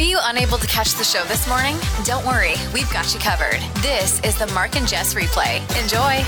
Were 0.00 0.06
you 0.06 0.18
unable 0.22 0.56
to 0.56 0.66
catch 0.66 0.94
the 0.94 1.04
show 1.04 1.22
this 1.24 1.46
morning? 1.46 1.76
Don't 2.06 2.24
worry, 2.26 2.54
we've 2.72 2.90
got 2.90 3.12
you 3.12 3.20
covered. 3.20 3.60
This 3.82 4.18
is 4.24 4.34
the 4.38 4.46
Mark 4.54 4.74
and 4.74 4.88
Jess 4.88 5.12
replay. 5.12 5.60
Enjoy. 5.78 6.24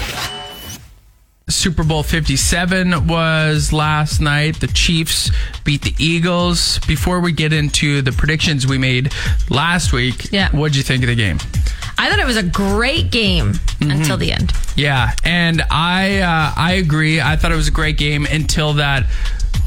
Super 1.49 1.83
Bowl 1.83 2.03
57 2.03 3.07
was 3.07 3.73
last 3.73 4.21
night. 4.21 4.61
The 4.61 4.67
Chiefs 4.67 5.31
beat 5.65 5.81
the 5.81 5.95
Eagles. 5.99 6.81
Before 6.81 7.21
we 7.21 7.33
get 7.33 7.55
into 7.55 8.03
the 8.03 8.13
predictions 8.13 8.67
we 8.67 8.77
made 8.77 9.11
last 9.49 9.95
week, 9.95 10.31
Yeah. 10.31 10.51
what'd 10.51 10.77
you 10.77 10.83
think 10.83 11.03
of 11.03 11.09
the 11.09 11.15
game? 11.15 11.39
I 11.97 12.11
thought 12.11 12.19
it 12.19 12.27
was 12.27 12.37
a 12.37 12.43
great 12.43 13.11
game 13.11 13.55
until 13.81 14.19
the 14.19 14.33
end. 14.33 14.53
Yeah, 14.77 15.13
and 15.25 15.63
I 15.71 16.19
uh, 16.19 16.53
I 16.59 16.73
agree. 16.73 17.23
I 17.23 17.37
thought 17.37 17.53
it 17.53 17.57
was 17.57 17.69
a 17.69 17.73
great 17.73 17.97
game 17.97 18.27
until 18.27 18.75
that 18.75 19.07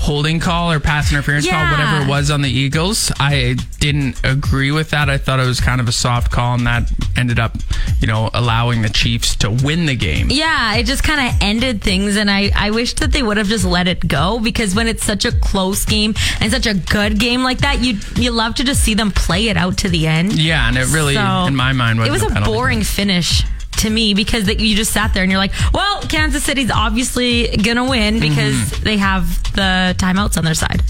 holding 0.05 0.40
call 0.40 0.72
or 0.72 0.80
pass 0.80 1.12
interference 1.12 1.45
Yeah. 1.48 1.54
call, 1.68 1.72
whatever 1.72 2.05
it 2.05 2.08
was 2.08 2.30
on 2.30 2.41
the 2.44 2.50
Eagles. 2.50 3.12
I 3.20 3.55
didn't 3.80 4.20
agree 4.23 4.72
with 4.72 4.91
that. 4.91 5.09
I 5.09 5.18
thought 5.18 5.40
it 5.40 5.46
was 5.48 5.59
kind 5.59 5.82
of 5.82 5.88
a 5.88 5.91
soft 5.91 6.32
call, 6.32 6.54
and 6.54 6.68
that 6.68 6.91
ended 7.18 7.40
up, 7.40 7.57
you 8.02 8.07
know, 8.07 8.29
allowing 8.34 8.84
the 8.84 8.90
Chiefs 8.90 9.35
to 9.38 9.49
win 9.49 9.88
the 9.88 9.96
game. 9.96 10.27
Yeah, 10.29 10.76
it 10.76 10.84
just 10.85 11.04
kind 11.04 11.27
of 11.27 11.35
ended 11.41 11.82
things, 11.82 12.18
and 12.18 12.29
I, 12.29 12.52
I 12.55 12.70
wish 12.70 12.94
that 12.96 13.12
they 13.13 13.24
would 13.24 13.38
have 13.38 13.48
just 13.48 13.66
let 13.66 13.88
it 13.88 14.07
go 14.07 14.40
because 14.40 14.76
when 14.76 14.88
it's 14.88 15.04
such 15.04 15.26
a 15.26 15.32
close 15.32 15.85
game 15.85 16.13
and 16.40 16.51
such 16.51 16.68
a 16.68 16.76
good 16.76 17.20
game 17.20 17.41
like 17.44 17.60
that, 17.60 17.82
you 17.82 17.98
you 18.16 18.29
love 18.32 18.54
to 18.55 18.63
just 18.63 18.84
see 18.84 18.94
them 18.94 19.10
play 19.12 19.48
it 19.48 19.57
out 19.57 19.77
to 19.79 19.90
the 19.90 20.05
end. 20.05 20.34
Yeah, 20.34 20.68
and 20.68 20.77
it 20.77 20.88
really, 20.94 21.16
So, 21.16 21.46
in 21.48 21.55
my 21.55 21.74
mind, 21.74 21.99
it 21.99 22.12
was 22.12 22.22
a 22.24 22.41
boring 22.41 22.84
finish 22.84 23.44
to 23.77 23.90
me 23.90 24.13
because 24.13 24.45
that 24.45 24.59
you 24.59 24.76
just 24.76 24.91
sat 24.91 25.13
there 25.13 25.23
and 25.23 25.31
you're 25.31 25.40
like, 25.40 25.54
well, 25.73 26.01
Kansas 26.04 26.43
City's 26.43 26.71
obviously 26.71 27.48
gonna 27.57 27.90
win 27.90 28.20
because 28.20 28.55
Mm-hmm. 28.55 28.84
they 28.84 28.98
have 28.98 29.43
the 29.54 29.95
timeouts 29.98 30.37
on 30.37 30.43
their 30.45 30.54
side. 30.54 30.82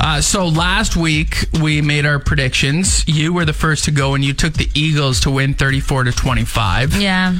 Uh, 0.00 0.20
so 0.20 0.46
last 0.48 0.96
week 0.96 1.46
we 1.60 1.80
made 1.82 2.06
our 2.06 2.18
predictions. 2.18 3.06
You 3.08 3.32
were 3.32 3.44
the 3.44 3.52
first 3.52 3.84
to 3.84 3.90
go, 3.90 4.14
and 4.14 4.24
you 4.24 4.32
took 4.32 4.54
the 4.54 4.68
Eagles 4.74 5.20
to 5.20 5.30
win 5.30 5.54
34 5.54 6.04
to 6.04 6.12
25. 6.12 7.00
Yeah. 7.00 7.36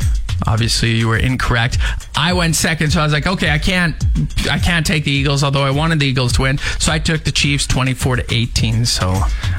Obviously, 0.47 0.93
you 0.93 1.09
were 1.09 1.17
incorrect. 1.17 1.79
I 2.17 2.33
went 2.33 2.57
second, 2.57 2.91
so 2.91 3.01
I 3.01 3.05
was 3.05 3.13
like, 3.13 3.27
okay, 3.27 3.51
I 3.51 3.59
can't, 3.59 3.95
I 4.51 4.59
can't 4.59 4.87
take 4.87 5.05
the 5.05 5.11
Eagles. 5.11 5.43
Although 5.45 5.63
I 5.63 5.71
wanted 5.71 6.01
the 6.01 6.07
Eagles 6.07 6.33
to 6.35 6.43
win, 6.43 6.59
so 6.79 6.93
I 6.93 6.99
took 6.99 7.25
the 7.25 7.33
Chiefs 7.33 7.67
24 7.67 8.17
to 8.17 8.35
18. 8.35 8.85
So 8.85 9.13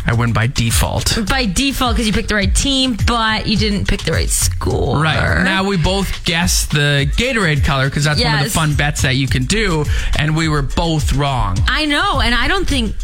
I 0.06 0.14
win 0.14 0.34
by 0.34 0.48
default. 0.48 1.18
By 1.30 1.46
default, 1.46 1.96
because 1.96 2.08
you 2.08 2.14
picked 2.14 2.30
the 2.30 2.36
right 2.36 2.54
team, 2.54 2.98
but 3.08 3.48
you 3.48 3.58
didn't 3.58 3.88
pick 3.88 4.02
the 4.04 4.12
right 4.12 4.30
score. 4.30 5.02
Right 5.02 5.44
now, 5.44 5.64
we 5.64 5.78
both 5.78 6.26
guessed 6.26 6.72
the 6.72 7.10
Gatorade 7.18 7.64
color 7.64 7.90
because 7.90 8.04
that's 8.04 8.22
one 8.24 8.40
of 8.40 8.44
the 8.44 8.50
fun 8.50 8.76
bets 8.76 9.02
that 9.04 9.16
you 9.16 9.28
can 9.28 9.46
do, 9.46 9.86
and 10.18 10.36
we 10.36 10.50
were 10.50 10.62
both 10.62 11.14
wrong. 11.14 11.58
I 11.68 11.86
know, 11.86 12.20
and 12.22 12.36
I 12.36 12.48
don't 12.48 12.68
think 12.68 12.96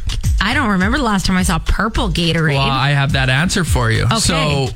I 0.41 0.53
don't 0.53 0.69
remember 0.69 0.97
the 0.97 1.03
last 1.03 1.25
time 1.25 1.37
I 1.37 1.43
saw 1.43 1.59
purple 1.59 2.09
Gatorade. 2.09 2.53
Well, 2.53 2.61
I 2.61 2.91
have 2.91 3.13
that 3.13 3.29
answer 3.29 3.63
for 3.63 3.91
you. 3.91 4.05
Okay. 4.05 4.19
So 4.19 4.67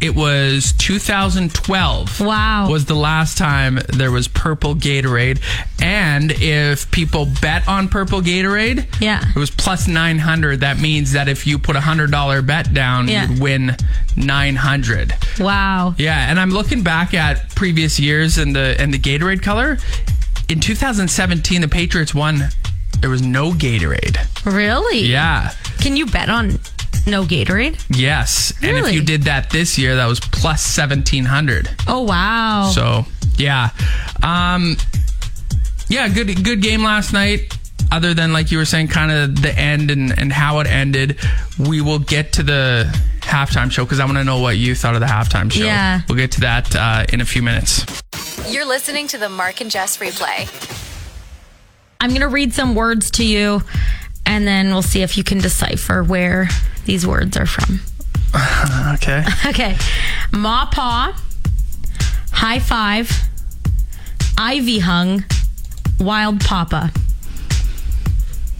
it 0.00 0.14
was 0.14 0.72
2012. 0.78 2.20
Wow. 2.20 2.68
Was 2.70 2.84
the 2.84 2.94
last 2.94 3.36
time 3.36 3.78
there 3.88 4.10
was 4.12 4.28
purple 4.28 4.74
Gatorade. 4.74 5.40
And 5.82 6.30
if 6.32 6.90
people 6.90 7.26
bet 7.40 7.66
on 7.66 7.88
purple 7.88 8.20
Gatorade, 8.20 8.86
Yeah. 9.00 9.24
it 9.28 9.36
was 9.38 9.50
plus 9.50 9.88
900. 9.88 10.60
That 10.60 10.78
means 10.78 11.12
that 11.12 11.28
if 11.28 11.46
you 11.46 11.58
put 11.58 11.74
a 11.76 11.80
$100 11.80 12.42
bet 12.42 12.72
down, 12.72 13.08
Yeah. 13.08 13.28
you'd 13.28 13.40
win 13.40 13.76
900. 14.16 15.14
wow. 15.38 15.94
Yeah, 15.98 16.30
and 16.30 16.38
I'm 16.38 16.50
looking 16.50 16.82
back 16.82 17.14
at 17.14 17.54
previous 17.54 17.98
years 17.98 18.38
and 18.38 18.54
the 18.54 18.76
and 18.78 18.92
the 18.94 18.98
Gatorade 18.98 19.42
color. 19.42 19.78
In 20.48 20.60
2017, 20.60 21.60
the 21.60 21.68
Patriots 21.68 22.14
won. 22.14 22.48
There 23.00 23.10
was 23.10 23.22
no 23.22 23.52
Gatorade. 23.52 24.16
Really? 24.44 25.06
Yeah. 25.06 25.50
Can 25.80 25.96
you 25.96 26.06
bet 26.06 26.28
on 26.28 26.58
no 27.10 27.24
Gatorade? 27.24 27.82
Yes. 27.88 28.52
And 28.62 28.76
if 28.76 28.92
you 28.92 29.02
did 29.02 29.22
that 29.22 29.50
this 29.50 29.78
year, 29.78 29.96
that 29.96 30.06
was 30.06 30.20
plus 30.20 30.76
1700. 30.76 31.68
Oh 31.86 32.02
wow. 32.02 32.70
So, 32.74 33.04
yeah. 33.36 33.70
Um 34.22 34.76
yeah, 35.88 36.08
good 36.08 36.44
good 36.44 36.60
game 36.62 36.82
last 36.82 37.12
night. 37.12 37.56
Other 37.90 38.12
than 38.12 38.32
like 38.32 38.50
you 38.50 38.58
were 38.58 38.66
saying 38.66 38.88
kind 38.88 39.10
of 39.10 39.40
the 39.40 39.56
end 39.58 39.90
and 39.90 40.16
and 40.18 40.32
how 40.32 40.60
it 40.60 40.66
ended, 40.66 41.18
we 41.58 41.80
will 41.80 41.98
get 41.98 42.32
to 42.34 42.42
the 42.42 42.84
halftime 43.20 43.70
show 43.70 43.84
cuz 43.86 44.00
I 44.00 44.04
want 44.04 44.18
to 44.18 44.24
know 44.24 44.40
what 44.40 44.56
you 44.56 44.74
thought 44.74 44.94
of 44.94 45.00
the 45.00 45.06
halftime 45.06 45.50
show. 45.50 45.64
Yeah. 45.64 46.02
We'll 46.08 46.18
get 46.18 46.32
to 46.32 46.40
that 46.40 46.74
uh, 46.76 47.06
in 47.12 47.20
a 47.20 47.24
few 47.24 47.42
minutes. 47.42 47.84
You're 48.48 48.66
listening 48.66 49.08
to 49.08 49.18
the 49.18 49.28
Mark 49.28 49.60
and 49.60 49.70
Jess 49.70 49.98
replay. 49.98 50.48
I'm 52.00 52.12
gonna 52.12 52.28
read 52.28 52.52
some 52.54 52.74
words 52.74 53.10
to 53.12 53.24
you, 53.24 53.62
and 54.28 54.46
then 54.46 54.68
we'll 54.68 54.82
see 54.82 55.00
if 55.00 55.16
you 55.16 55.24
can 55.24 55.38
decipher 55.38 56.04
where 56.04 56.48
these 56.84 57.04
words 57.06 57.36
are 57.36 57.46
from. 57.46 57.80
Okay. 58.94 59.24
Okay. 59.46 59.76
Ma 60.32 60.66
paw, 60.66 61.16
high 62.30 62.58
five, 62.58 63.10
ivy 64.36 64.80
hung, 64.80 65.24
wild 65.98 66.40
papa. 66.40 66.92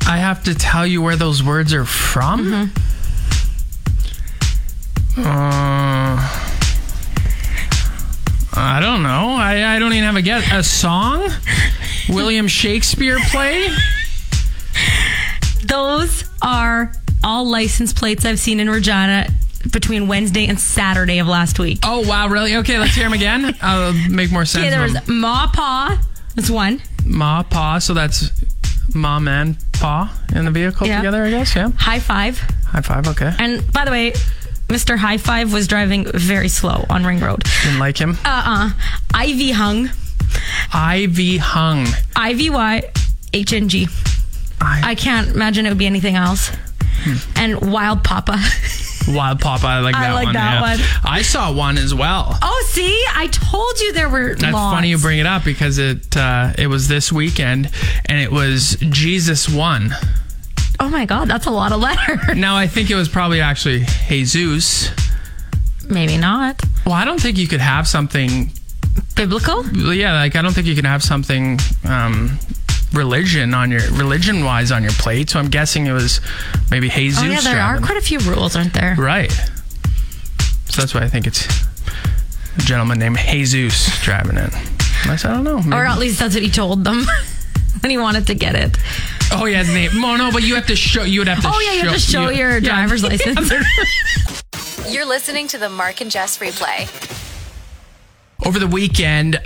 I 0.06 0.16
have 0.16 0.42
to 0.44 0.54
tell 0.54 0.86
you 0.86 1.02
where 1.02 1.16
those 1.16 1.42
words 1.42 1.74
are 1.74 1.84
from? 1.84 2.72
Uh, 5.18 6.16
I 8.54 8.80
don't 8.80 9.02
know. 9.02 9.34
I, 9.36 9.74
I 9.76 9.78
don't 9.78 9.92
even 9.92 10.04
have 10.04 10.16
a 10.16 10.22
guess. 10.22 10.50
A 10.50 10.62
song? 10.62 11.28
William 12.08 12.48
Shakespeare 12.48 13.18
play? 13.30 13.68
Those 15.68 16.24
are 16.42 16.92
all 17.22 17.44
license 17.48 17.92
plates 17.92 18.24
I've 18.24 18.38
seen 18.38 18.60
in 18.60 18.68
Regina 18.70 19.28
between 19.72 20.08
Wednesday 20.08 20.46
and 20.46 20.58
Saturday 20.58 21.18
of 21.18 21.26
last 21.26 21.58
week. 21.58 21.80
Oh, 21.82 22.06
wow, 22.08 22.28
really? 22.28 22.56
Okay, 22.56 22.78
let's 22.78 22.94
hear 22.94 23.04
them 23.04 23.12
again. 23.12 23.54
I'll 23.62 23.92
make 24.08 24.30
more 24.32 24.44
sense. 24.44 24.62
Okay, 24.64 24.70
there 24.70 24.82
was 24.82 25.08
Ma 25.08 25.48
Pa. 25.52 26.00
That's 26.34 26.48
one. 26.50 26.80
Ma, 27.04 27.42
Pa, 27.42 27.78
so 27.78 27.94
that's 27.94 28.30
mom 28.94 29.28
and 29.28 29.56
Pa 29.74 30.16
in 30.34 30.44
the 30.44 30.50
vehicle 30.50 30.86
Yeah. 30.86 30.98
together, 30.98 31.24
I 31.24 31.30
guess. 31.30 31.54
Yeah. 31.56 31.70
High 31.76 31.98
five. 32.00 32.38
High 32.66 32.80
five, 32.82 33.08
okay. 33.08 33.32
And 33.38 33.70
by 33.72 33.84
the 33.84 33.90
way, 33.90 34.12
Mr. 34.68 34.98
High 34.98 35.16
Five 35.16 35.50
was 35.52 35.66
driving 35.66 36.04
very 36.12 36.48
slow 36.48 36.84
on 36.90 37.02
Ring 37.04 37.20
Road. 37.20 37.42
Didn't 37.64 37.78
like 37.78 37.96
him. 37.96 38.18
Uh 38.22 38.42
uh 38.44 38.70
Ivy 39.14 39.50
hung. 39.52 39.88
Ivy 40.74 41.38
hung. 41.38 41.86
I 42.14 42.34
V 42.34 42.50
Y 42.50 42.82
H 43.32 43.52
N 43.54 43.70
G. 43.70 43.88
I, 44.60 44.90
I 44.90 44.94
can't 44.94 45.28
imagine 45.34 45.66
it 45.66 45.70
would 45.70 45.78
be 45.78 45.86
anything 45.86 46.16
else. 46.16 46.50
And 47.36 47.72
Wild 47.72 48.02
Papa. 48.04 48.38
Wild 49.08 49.40
Papa, 49.40 49.66
I 49.66 49.80
like 49.80 49.94
I 49.96 50.08
that 50.08 50.12
like 50.14 50.24
one. 50.26 50.34
that 50.34 50.54
yeah. 50.54 50.60
one. 50.60 50.78
I 51.04 51.22
saw 51.22 51.52
one 51.52 51.78
as 51.78 51.94
well. 51.94 52.36
Oh, 52.42 52.66
see, 52.68 53.02
I 53.14 53.28
told 53.28 53.80
you 53.80 53.92
there 53.92 54.08
were 54.08 54.34
That's 54.34 54.52
lots. 54.52 54.76
funny 54.76 54.88
you 54.88 54.98
bring 54.98 55.18
it 55.18 55.26
up 55.26 55.44
because 55.44 55.78
it 55.78 56.16
uh, 56.16 56.52
it 56.58 56.66
was 56.66 56.88
this 56.88 57.12
weekend 57.12 57.70
and 58.06 58.20
it 58.20 58.30
was 58.32 58.76
Jesus 58.90 59.48
one. 59.48 59.94
Oh 60.80 60.88
my 60.88 61.06
God, 61.06 61.28
that's 61.28 61.46
a 61.46 61.50
lot 61.50 61.72
of 61.72 61.80
letters. 61.80 62.36
Now 62.36 62.56
I 62.56 62.66
think 62.66 62.90
it 62.90 62.94
was 62.94 63.08
probably 63.08 63.40
actually 63.40 63.84
Jesus. 64.08 64.90
Maybe 65.88 66.18
not. 66.18 66.60
Well, 66.84 66.94
I 66.94 67.04
don't 67.04 67.20
think 67.20 67.38
you 67.38 67.48
could 67.48 67.60
have 67.60 67.88
something. 67.88 68.50
Biblical? 69.16 69.66
Yeah, 69.94 70.14
like 70.14 70.36
I 70.36 70.42
don't 70.42 70.52
think 70.52 70.66
you 70.66 70.74
can 70.76 70.84
have 70.84 71.02
something 71.02 71.58
um, 71.88 72.38
religion 72.92 73.54
on 73.54 73.70
your 73.70 73.82
religion 73.92 74.44
wise 74.44 74.72
on 74.72 74.82
your 74.82 74.92
plate. 74.92 75.30
So 75.30 75.38
I'm 75.38 75.48
guessing 75.48 75.86
it 75.86 75.92
was 75.92 76.20
maybe 76.70 76.88
Jesus. 76.88 77.22
Oh 77.22 77.26
yeah, 77.26 77.40
there 77.40 77.60
are 77.60 77.78
quite 77.80 77.96
a 77.98 78.00
few 78.00 78.18
rules, 78.20 78.56
aren't 78.56 78.74
there? 78.74 78.94
Right. 78.98 79.30
So 80.70 80.82
that's 80.82 80.94
why 80.94 81.02
I 81.02 81.08
think 81.08 81.26
it's 81.26 81.46
a 82.56 82.60
gentleman 82.60 82.98
named 82.98 83.18
Jesus 83.18 84.00
driving 84.02 84.36
it. 84.36 84.52
Unless 85.04 85.24
I 85.24 85.34
don't 85.34 85.44
know. 85.44 85.76
Or 85.76 85.84
at 85.86 85.98
least 85.98 86.18
that's 86.18 86.34
what 86.34 86.42
he 86.42 86.50
told 86.50 86.84
them 86.84 87.04
when 87.80 87.90
he 87.90 87.98
wanted 87.98 88.26
to 88.28 88.34
get 88.34 88.54
it. 88.54 88.76
oh 89.32 89.44
yeah, 89.46 89.58
his 89.58 89.72
name. 89.72 90.00
No, 90.00 90.16
no, 90.16 90.30
but 90.32 90.42
you 90.42 90.54
have 90.54 90.66
to 90.66 90.76
show. 90.76 91.02
You 91.02 91.20
would 91.20 91.28
have 91.28 91.42
to. 91.42 91.48
Oh 91.48 91.60
yeah, 91.60 91.72
you 91.74 91.82
have 91.88 91.94
to 91.94 92.00
show 92.00 92.28
you- 92.28 92.38
your 92.38 92.50
yeah. 92.54 92.60
driver's 92.60 93.02
license. 93.04 93.50
You're 94.88 95.06
listening 95.06 95.48
to 95.48 95.58
the 95.58 95.68
Mark 95.68 96.00
and 96.00 96.10
Jess 96.10 96.38
replay. 96.38 96.88
Over 98.46 98.58
the 98.58 98.66
weekend, 98.66 99.40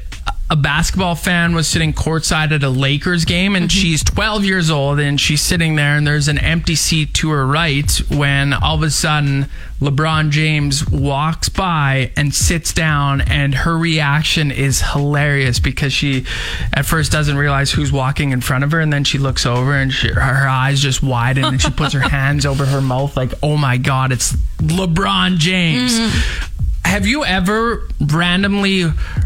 a 0.52 0.56
basketball 0.56 1.14
fan 1.14 1.54
was 1.54 1.66
sitting 1.66 1.94
courtside 1.94 2.52
at 2.52 2.62
a 2.62 2.68
Lakers 2.68 3.24
game, 3.24 3.56
and 3.56 3.70
mm-hmm. 3.70 3.80
she's 3.80 4.04
12 4.04 4.44
years 4.44 4.70
old, 4.70 5.00
and 5.00 5.18
she's 5.18 5.40
sitting 5.40 5.76
there, 5.76 5.96
and 5.96 6.06
there's 6.06 6.28
an 6.28 6.36
empty 6.36 6.74
seat 6.74 7.14
to 7.14 7.30
her 7.30 7.46
right 7.46 7.90
when 8.10 8.52
all 8.52 8.74
of 8.74 8.82
a 8.82 8.90
sudden 8.90 9.48
LeBron 9.80 10.28
James 10.28 10.86
walks 10.88 11.48
by 11.48 12.12
and 12.18 12.34
sits 12.34 12.74
down, 12.74 13.22
and 13.22 13.54
her 13.54 13.78
reaction 13.78 14.50
is 14.50 14.82
hilarious 14.92 15.58
because 15.58 15.94
she 15.94 16.26
at 16.74 16.84
first 16.84 17.10
doesn't 17.10 17.38
realize 17.38 17.72
who's 17.72 17.90
walking 17.90 18.32
in 18.32 18.42
front 18.42 18.62
of 18.62 18.72
her, 18.72 18.80
and 18.80 18.92
then 18.92 19.04
she 19.04 19.16
looks 19.16 19.46
over 19.46 19.74
and 19.74 19.90
she, 19.90 20.08
her 20.08 20.48
eyes 20.48 20.80
just 20.80 21.02
widen, 21.02 21.46
and 21.46 21.62
she 21.62 21.70
puts 21.70 21.94
her 21.94 22.00
hands 22.08 22.44
over 22.44 22.66
her 22.66 22.82
mouth 22.82 23.16
like, 23.16 23.32
"Oh 23.42 23.56
my 23.56 23.78
God, 23.78 24.12
it's 24.12 24.34
LeBron 24.58 25.38
James." 25.38 25.98
Mm-hmm. 25.98 26.51
Have 26.84 27.06
you 27.06 27.24
ever 27.24 27.88
randomly 28.00 28.84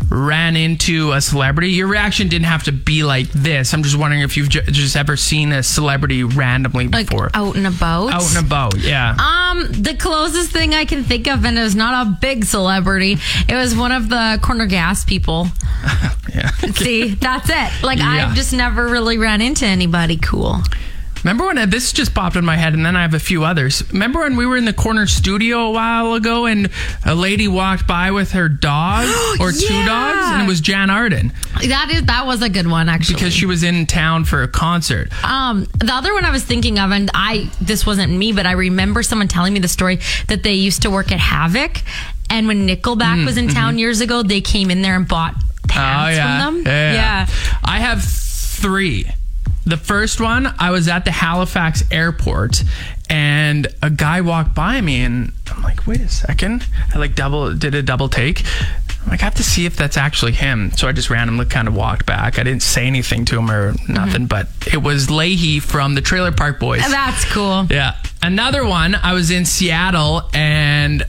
ran 0.09 0.55
into 0.57 1.13
a 1.13 1.21
celebrity? 1.21 1.71
Your 1.71 1.89
reaction 1.89 2.29
didn't 2.29 2.45
have 2.47 2.63
to 2.65 2.73
be 2.73 3.03
like 3.03 3.29
this. 3.33 3.75
I'm 3.75 3.83
just 3.83 3.97
wondering 3.97 4.23
if 4.23 4.37
you've 4.37 4.49
ju- 4.49 4.63
just 4.63 4.95
ever 4.95 5.17
seen 5.17 5.51
a 5.53 5.63
celebrity 5.65 6.23
randomly 6.23 6.87
Like 6.89 7.09
before. 7.09 7.31
out 7.35 7.57
and 7.57 7.67
about. 7.67 8.13
Out 8.13 8.37
and 8.37 8.47
about, 8.47 8.79
yeah. 8.79 9.17
Um, 9.19 9.67
the 9.73 9.95
closest 9.99 10.53
thing 10.53 10.75
I 10.75 10.85
can 10.85 11.03
think 11.03 11.27
of, 11.27 11.45
and 11.45 11.59
it 11.59 11.63
was 11.63 11.75
not 11.75 12.07
a 12.07 12.11
big 12.21 12.45
celebrity. 12.45 13.17
It 13.49 13.55
was 13.55 13.75
one 13.75 13.91
of 13.91 14.09
the 14.11 14.39
corner 14.43 14.67
gas 14.67 15.05
people. 15.05 15.49
yeah. 16.35 16.51
See, 16.75 17.15
that's 17.15 17.49
it. 17.51 17.83
Like 17.83 17.99
Yeah. 17.99 18.29
I've 18.29 18.37
just 18.37 18.53
never 18.53 18.87
really 18.87 19.19
ran 19.19 19.41
into 19.41 19.67
anybody 19.67 20.19
cool. 20.19 20.63
Remember 21.27 21.47
when 21.47 21.59
uh, 21.59 21.67
this 21.67 21.93
just 21.93 22.15
popped 22.15 22.37
in 22.37 22.45
my 22.45 22.55
head, 22.55 22.73
and 22.75 22.87
then 22.87 22.95
I 22.95 23.03
have 23.03 23.13
a 23.13 23.19
few 23.19 23.43
others. 23.43 23.83
Remember 23.93 24.21
when 24.21 24.37
we 24.37 24.47
were 24.47 24.57
in 24.57 24.65
the 24.65 24.73
corner 24.73 25.09
studio 25.09 25.63
a 25.63 25.71
while 25.73 26.15
ago, 26.15 26.47
and 26.47 26.71
a 27.05 27.17
lady 27.17 27.49
walked 27.49 27.85
by 27.85 28.13
with 28.13 28.31
her 28.31 28.49
dog 28.49 29.09
or 29.41 29.51
two 29.51 29.85
dogs, 29.85 30.21
and 30.23 30.43
it 30.43 30.47
was 30.47 30.61
Jann 30.61 30.89
Arden 30.89 31.33
That 31.67 31.91
is 31.93 32.05
that 32.05 32.27
was 32.27 32.43
a 32.43 32.49
good 32.49 32.69
one 32.69 32.89
actually. 32.89 33.17
because 33.17 33.35
she 33.35 33.45
was 33.45 33.65
in 33.65 33.87
town 33.87 34.25
for 34.25 34.45
a 34.45 34.47
concert. 34.47 35.13
Um, 35.25 35.67
the 35.81 35.93
other 35.93 36.15
one 36.15 36.25
I 36.25 36.31
was 36.31 36.45
thinking 36.45 36.79
of, 36.79 36.93
and 36.93 37.11
I 37.13 37.51
this 37.61 37.85
wasn't 37.85 38.13
me, 38.13 38.33
but 38.33 38.47
I 38.47 38.53
remember 38.53 39.03
someone 39.03 39.27
telling 39.27 39.53
me 39.53 39.59
the 39.59 39.67
story 39.67 39.99
that 40.29 40.45
they 40.45 40.55
used 40.55 40.83
to 40.83 40.93
work 40.93 41.11
at 41.11 41.19
Havoc, 41.19 41.83
and 42.31 42.47
when 42.47 42.69
Nickelback 42.69 43.23
mm, 43.23 43.27
was 43.27 43.37
in 43.37 43.47
mm-hmm. 43.47 43.57
town 43.57 43.79
years 43.79 44.01
ago, 44.01 44.23
they 44.23 44.43
came 44.43 44.71
in 44.71 44.81
there 44.81 44.95
and 44.95 45.09
bought 45.09 45.35
pants 45.67 46.21
oh, 46.21 46.23
from 46.23 46.55
them. 46.55 46.65
Oh, 46.69 46.71
Yeah, 46.71 46.93
yeah. 46.93 47.27
I 47.65 47.81
have 47.81 48.05
three. 48.05 49.07
The 49.67 49.77
first 49.77 50.21
one, 50.21 50.55
I 50.61 50.71
was 50.71 50.87
at 50.87 51.05
the 51.05 51.11
Halifax 51.11 51.83
airport 51.91 52.63
and 53.11 53.67
a 53.83 53.91
guy 53.91 54.21
walked 54.21 54.55
by 54.55 54.81
me 54.81 55.03
and 55.03 55.33
I'm 55.51 55.61
like, 55.63 55.89
wait 55.89 56.01
a 56.01 56.09
second. 56.09 56.65
I 56.95 56.99
like 56.99 57.17
double 57.17 57.53
did 57.53 57.75
a 57.75 57.83
double 57.83 58.09
take. 58.09 58.45
I'm 59.03 59.11
like, 59.11 59.23
I 59.23 59.25
have 59.25 59.35
to 59.35 59.43
see 59.43 59.67
if 59.67 59.77
that's 59.77 59.97
actually 59.97 60.33
him. 60.33 60.71
So 60.73 60.87
I 60.87 60.93
just 60.93 61.11
randomly 61.11 61.47
kind 61.47 61.67
of 61.67 61.75
walked 61.75 62.07
back. 62.07 62.39
I 62.39 62.45
didn't 62.45 62.63
say 62.63 62.87
anything 62.87 63.25
to 63.27 63.39
him 63.39 63.51
or 63.51 63.73
nothing, 63.89 64.23
mm-hmm. 64.23 64.27
but 64.27 64.47
it 64.73 64.79
was 64.79 65.09
Lahey 65.09 65.61
from 65.61 65.97
the 65.97 66.01
Trailer 66.01 66.31
Park 66.31 66.61
Boys. 66.61 66.81
That's 66.89 67.25
cool. 67.25 67.67
Yeah. 67.69 67.97
Another 68.23 68.65
one, 68.65 68.95
I 68.95 69.15
was 69.15 69.33
in 69.33 69.45
Seattle 69.47 70.23
and 70.33 71.05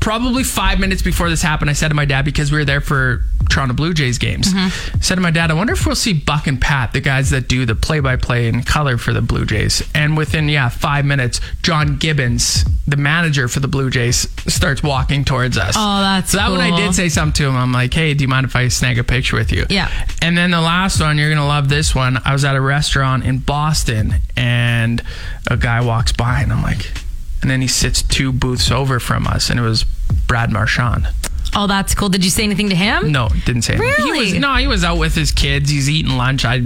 probably 0.00 0.42
five 0.42 0.80
minutes 0.80 1.02
before 1.02 1.30
this 1.30 1.42
happened, 1.42 1.70
I 1.70 1.74
said 1.74 1.88
to 1.88 1.94
my 1.94 2.04
dad, 2.04 2.24
because 2.24 2.50
we 2.50 2.58
were 2.58 2.64
there 2.64 2.80
for 2.80 3.22
Toronto 3.50 3.74
Blue 3.74 3.92
Jays 3.92 4.16
games, 4.18 4.52
I 4.54 4.68
said 5.00 5.16
to 5.16 5.20
my 5.20 5.30
dad, 5.30 5.50
I 5.50 5.54
wonder 5.54 5.72
if 5.72 5.84
we'll 5.84 5.94
see 5.96 6.12
Buck 6.12 6.46
and 6.46 6.60
Pat, 6.60 6.92
the 6.92 7.00
guys 7.00 7.30
that 7.30 7.48
do 7.48 7.66
the 7.66 7.74
play 7.74 8.00
by 8.00 8.16
play 8.16 8.48
in 8.48 8.62
color 8.62 8.96
for 8.96 9.12
the 9.12 9.20
Blue 9.20 9.44
Jays. 9.44 9.82
And 9.94 10.16
within, 10.16 10.48
yeah, 10.48 10.68
five 10.68 11.04
minutes, 11.04 11.40
John 11.62 11.96
Gibbons, 11.96 12.64
the 12.86 12.96
manager 12.96 13.48
for 13.48 13.60
the 13.60 13.68
Blue 13.68 13.90
Jays, 13.90 14.28
starts 14.52 14.82
walking 14.82 15.24
towards 15.24 15.58
us. 15.58 15.74
Oh, 15.76 16.00
that's 16.00 16.30
So 16.30 16.38
that 16.38 16.50
one 16.50 16.60
I 16.60 16.74
did 16.76 16.94
say 16.94 17.08
something 17.08 17.34
to 17.44 17.48
him. 17.48 17.56
I'm 17.56 17.72
like, 17.72 17.92
hey, 17.92 18.14
do 18.14 18.22
you 18.22 18.28
mind 18.28 18.46
if 18.46 18.56
I 18.56 18.68
snag 18.68 18.98
a 18.98 19.04
picture 19.04 19.36
with 19.36 19.52
you? 19.52 19.66
Yeah. 19.68 19.90
And 20.22 20.36
then 20.38 20.50
the 20.52 20.60
last 20.60 21.00
one, 21.00 21.18
you're 21.18 21.30
gonna 21.30 21.46
love 21.46 21.68
this 21.68 21.94
one. 21.94 22.18
I 22.24 22.32
was 22.32 22.44
at 22.44 22.56
a 22.56 22.60
restaurant 22.60 23.24
in 23.24 23.38
Boston, 23.38 24.14
and 24.36 25.02
a 25.48 25.56
guy 25.56 25.80
walks 25.80 26.12
by, 26.12 26.40
and 26.40 26.52
I'm 26.52 26.62
like, 26.62 26.90
and 27.42 27.50
then 27.50 27.60
he 27.60 27.68
sits 27.68 28.02
two 28.02 28.32
booths 28.32 28.70
over 28.70 29.00
from 29.00 29.26
us, 29.26 29.50
and 29.50 29.58
it 29.58 29.62
was 29.62 29.84
Brad 29.84 30.50
Marchand. 30.52 31.08
Oh, 31.54 31.66
that's 31.66 31.94
cool. 31.94 32.08
Did 32.08 32.24
you 32.24 32.30
say 32.30 32.44
anything 32.44 32.68
to 32.70 32.76
him? 32.76 33.10
No, 33.10 33.28
didn't 33.44 33.62
say 33.62 33.74
anything. 33.74 33.92
He 34.04 34.10
Really? 34.10 34.32
was, 34.32 34.40
no, 34.40 34.54
he 34.54 34.66
was 34.68 34.84
out 34.84 34.98
with 34.98 35.14
his 35.14 35.32
kids. 35.32 35.68
He's 35.68 35.90
eating 35.90 36.12
lunch. 36.16 36.44
I, 36.44 36.62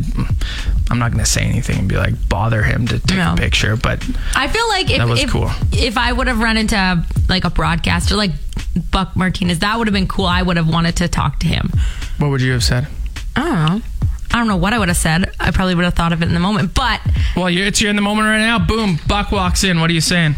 I'm 0.90 0.98
not 0.98 1.10
gonna 1.10 1.24
say 1.24 1.42
anything 1.42 1.78
and 1.78 1.88
be 1.88 1.96
like 1.96 2.28
bother 2.28 2.62
him 2.62 2.86
to 2.88 2.98
take 2.98 3.16
No. 3.16 3.32
a 3.32 3.36
picture, 3.36 3.76
but 3.76 4.02
I 4.36 4.46
feel 4.48 4.68
like 4.68 4.90
if 4.90 4.98
That 4.98 5.08
was 5.08 5.22
if, 5.22 5.30
cool. 5.30 5.50
if 5.72 5.96
I 5.96 6.12
would 6.12 6.26
have 6.26 6.38
run 6.38 6.56
into 6.58 7.04
like 7.28 7.44
a 7.44 7.50
broadcaster 7.50 8.14
like 8.14 8.32
Buck 8.90 9.16
Martinez, 9.16 9.60
that 9.60 9.78
would 9.78 9.86
have 9.86 9.94
been 9.94 10.06
cool. 10.08 10.26
I 10.26 10.42
would 10.42 10.56
have 10.58 10.68
wanted 10.68 10.96
to 10.96 11.08
talk 11.08 11.38
to 11.40 11.46
him. 11.46 11.70
what 12.18 12.28
would 12.30 12.40
you 12.42 12.52
have 12.52 12.64
said? 12.64 12.86
I 13.36 13.42
don't 13.42 13.54
know. 13.66 13.82
I 14.32 14.38
don't 14.38 14.48
know 14.48 14.56
what 14.56 14.72
I 14.74 14.78
would 14.78 14.88
have 14.88 14.96
said. 14.96 15.32
I 15.40 15.50
probably 15.52 15.74
would 15.76 15.84
have 15.84 15.94
thought 15.94 16.12
of 16.12 16.20
it 16.22 16.26
in 16.26 16.34
the 16.34 16.40
moment, 16.40 16.74
but 16.74 17.00
Well, 17.36 17.48
you're, 17.48 17.66
it's 17.66 17.80
you're 17.80 17.90
in 17.90 17.96
the 17.96 18.02
moment 18.02 18.26
right 18.26 18.38
now. 18.38 18.58
Boom, 18.58 18.98
Buck 19.06 19.30
walks 19.32 19.62
in. 19.64 19.80
What 19.80 19.88
are 19.90 19.94
you 19.94 20.00
saying? 20.00 20.34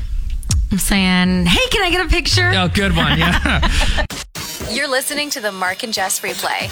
I'm 0.71 0.79
saying, 0.79 1.47
hey, 1.47 1.69
can 1.71 1.83
I 1.83 1.91
get 1.91 2.05
a 2.05 2.09
picture? 2.09 2.51
Oh, 2.55 2.69
good 2.69 2.95
one. 2.95 3.19
Yeah. 3.19 3.67
You're 4.71 4.89
listening 4.89 5.31
to 5.31 5.41
the 5.41 5.53
Mark 5.53 5.83
and 5.83 5.93
Jess 5.93 6.21
replay. 6.21 6.71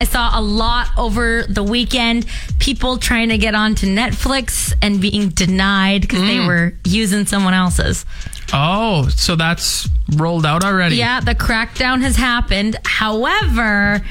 I 0.00 0.04
saw 0.04 0.38
a 0.38 0.42
lot 0.42 0.88
over 0.98 1.44
the 1.48 1.62
weekend. 1.62 2.26
People 2.58 2.98
trying 2.98 3.30
to 3.30 3.38
get 3.38 3.54
onto 3.54 3.86
Netflix 3.86 4.74
and 4.82 5.00
being 5.00 5.30
denied 5.30 6.02
because 6.02 6.20
they 6.20 6.36
mm. 6.36 6.46
were 6.46 6.74
using 6.84 7.24
someone 7.26 7.54
else's. 7.54 8.04
oh, 8.52 9.08
so 9.08 9.36
that's 9.36 9.88
rolled 10.16 10.44
out 10.44 10.64
already. 10.64 10.96
Yeah, 10.96 11.20
the 11.20 11.34
crackdown 11.34 12.02
has 12.02 12.16
happened. 12.16 12.76
However, 12.84 14.02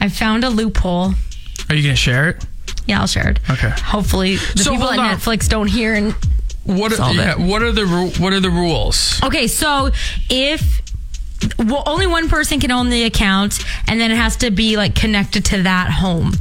I 0.00 0.08
found 0.08 0.44
a 0.44 0.50
loophole. 0.50 1.14
Are 1.68 1.74
you 1.74 1.82
gonna 1.82 1.96
share 1.96 2.30
it? 2.30 2.44
Yeah, 2.86 3.00
I'll 3.00 3.06
share 3.06 3.28
it. 3.30 3.40
Okay. 3.50 3.70
Hopefully, 3.70 4.36
the 4.36 4.62
So 4.62 4.72
people 4.72 4.90
at 4.90 4.98
on. 4.98 5.16
Netflix 5.16 5.48
don't 5.48 5.66
hear. 5.68 5.94
And 5.94 6.14
What 6.64 6.92
are, 6.92 6.96
Solve 6.96 7.18
it. 7.18 7.22
yeah, 7.22 7.34
what 7.36 7.62
are 7.62 7.72
the 7.72 7.86
what 8.18 8.32
are 8.32 8.40
the 8.40 8.50
rules? 8.50 9.20
okay, 9.24 9.46
so 9.48 9.90
if 10.28 10.80
well, 11.58 11.82
only 11.86 12.06
one 12.06 12.28
person 12.28 12.60
can 12.60 12.70
own 12.70 12.90
the 12.90 13.04
account, 13.04 13.64
and 13.88 14.00
then 14.00 14.10
it 14.10 14.16
has 14.16 14.36
to 14.38 14.50
be 14.50 14.76
like 14.76 14.94
connected 14.94 15.44
to 15.46 15.62
that 15.62 15.90
home. 15.90 16.32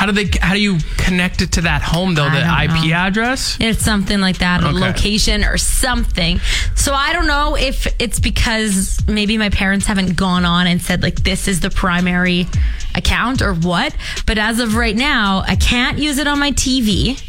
How 0.00 0.06
do 0.06 0.12
they 0.12 0.30
how 0.40 0.54
do 0.54 0.60
you 0.60 0.78
connect 0.96 1.42
it 1.42 1.52
to 1.52 1.60
that 1.60 1.82
home 1.82 2.14
though? 2.14 2.24
I 2.24 2.66
The 2.66 2.72
IP 2.72 2.90
know. 2.90 2.96
address? 2.96 3.58
It's 3.60 3.84
something 3.84 4.18
like 4.18 4.38
that, 4.38 4.62
a 4.64 4.70
location 4.70 5.44
or 5.44 5.58
something. 5.58 6.40
So 6.74 6.94
I 6.94 7.12
don't 7.12 7.26
know 7.26 7.54
if 7.54 7.86
it's 7.98 8.18
because 8.18 9.02
maybe 9.06 9.36
my 9.36 9.50
parents 9.50 9.84
haven't 9.84 10.16
gone 10.16 10.46
on 10.46 10.66
and 10.66 10.80
said 10.80 11.02
like 11.02 11.22
this 11.22 11.46
is 11.48 11.60
the 11.60 11.68
primary 11.68 12.46
account 12.94 13.42
or 13.42 13.52
what. 13.52 13.94
But 14.24 14.38
as 14.38 14.58
of 14.58 14.74
right 14.74 14.96
now, 14.96 15.44
I 15.46 15.56
can't 15.56 15.98
use 15.98 16.16
it 16.16 16.26
on 16.26 16.38
my 16.38 16.52
TV 16.52 17.22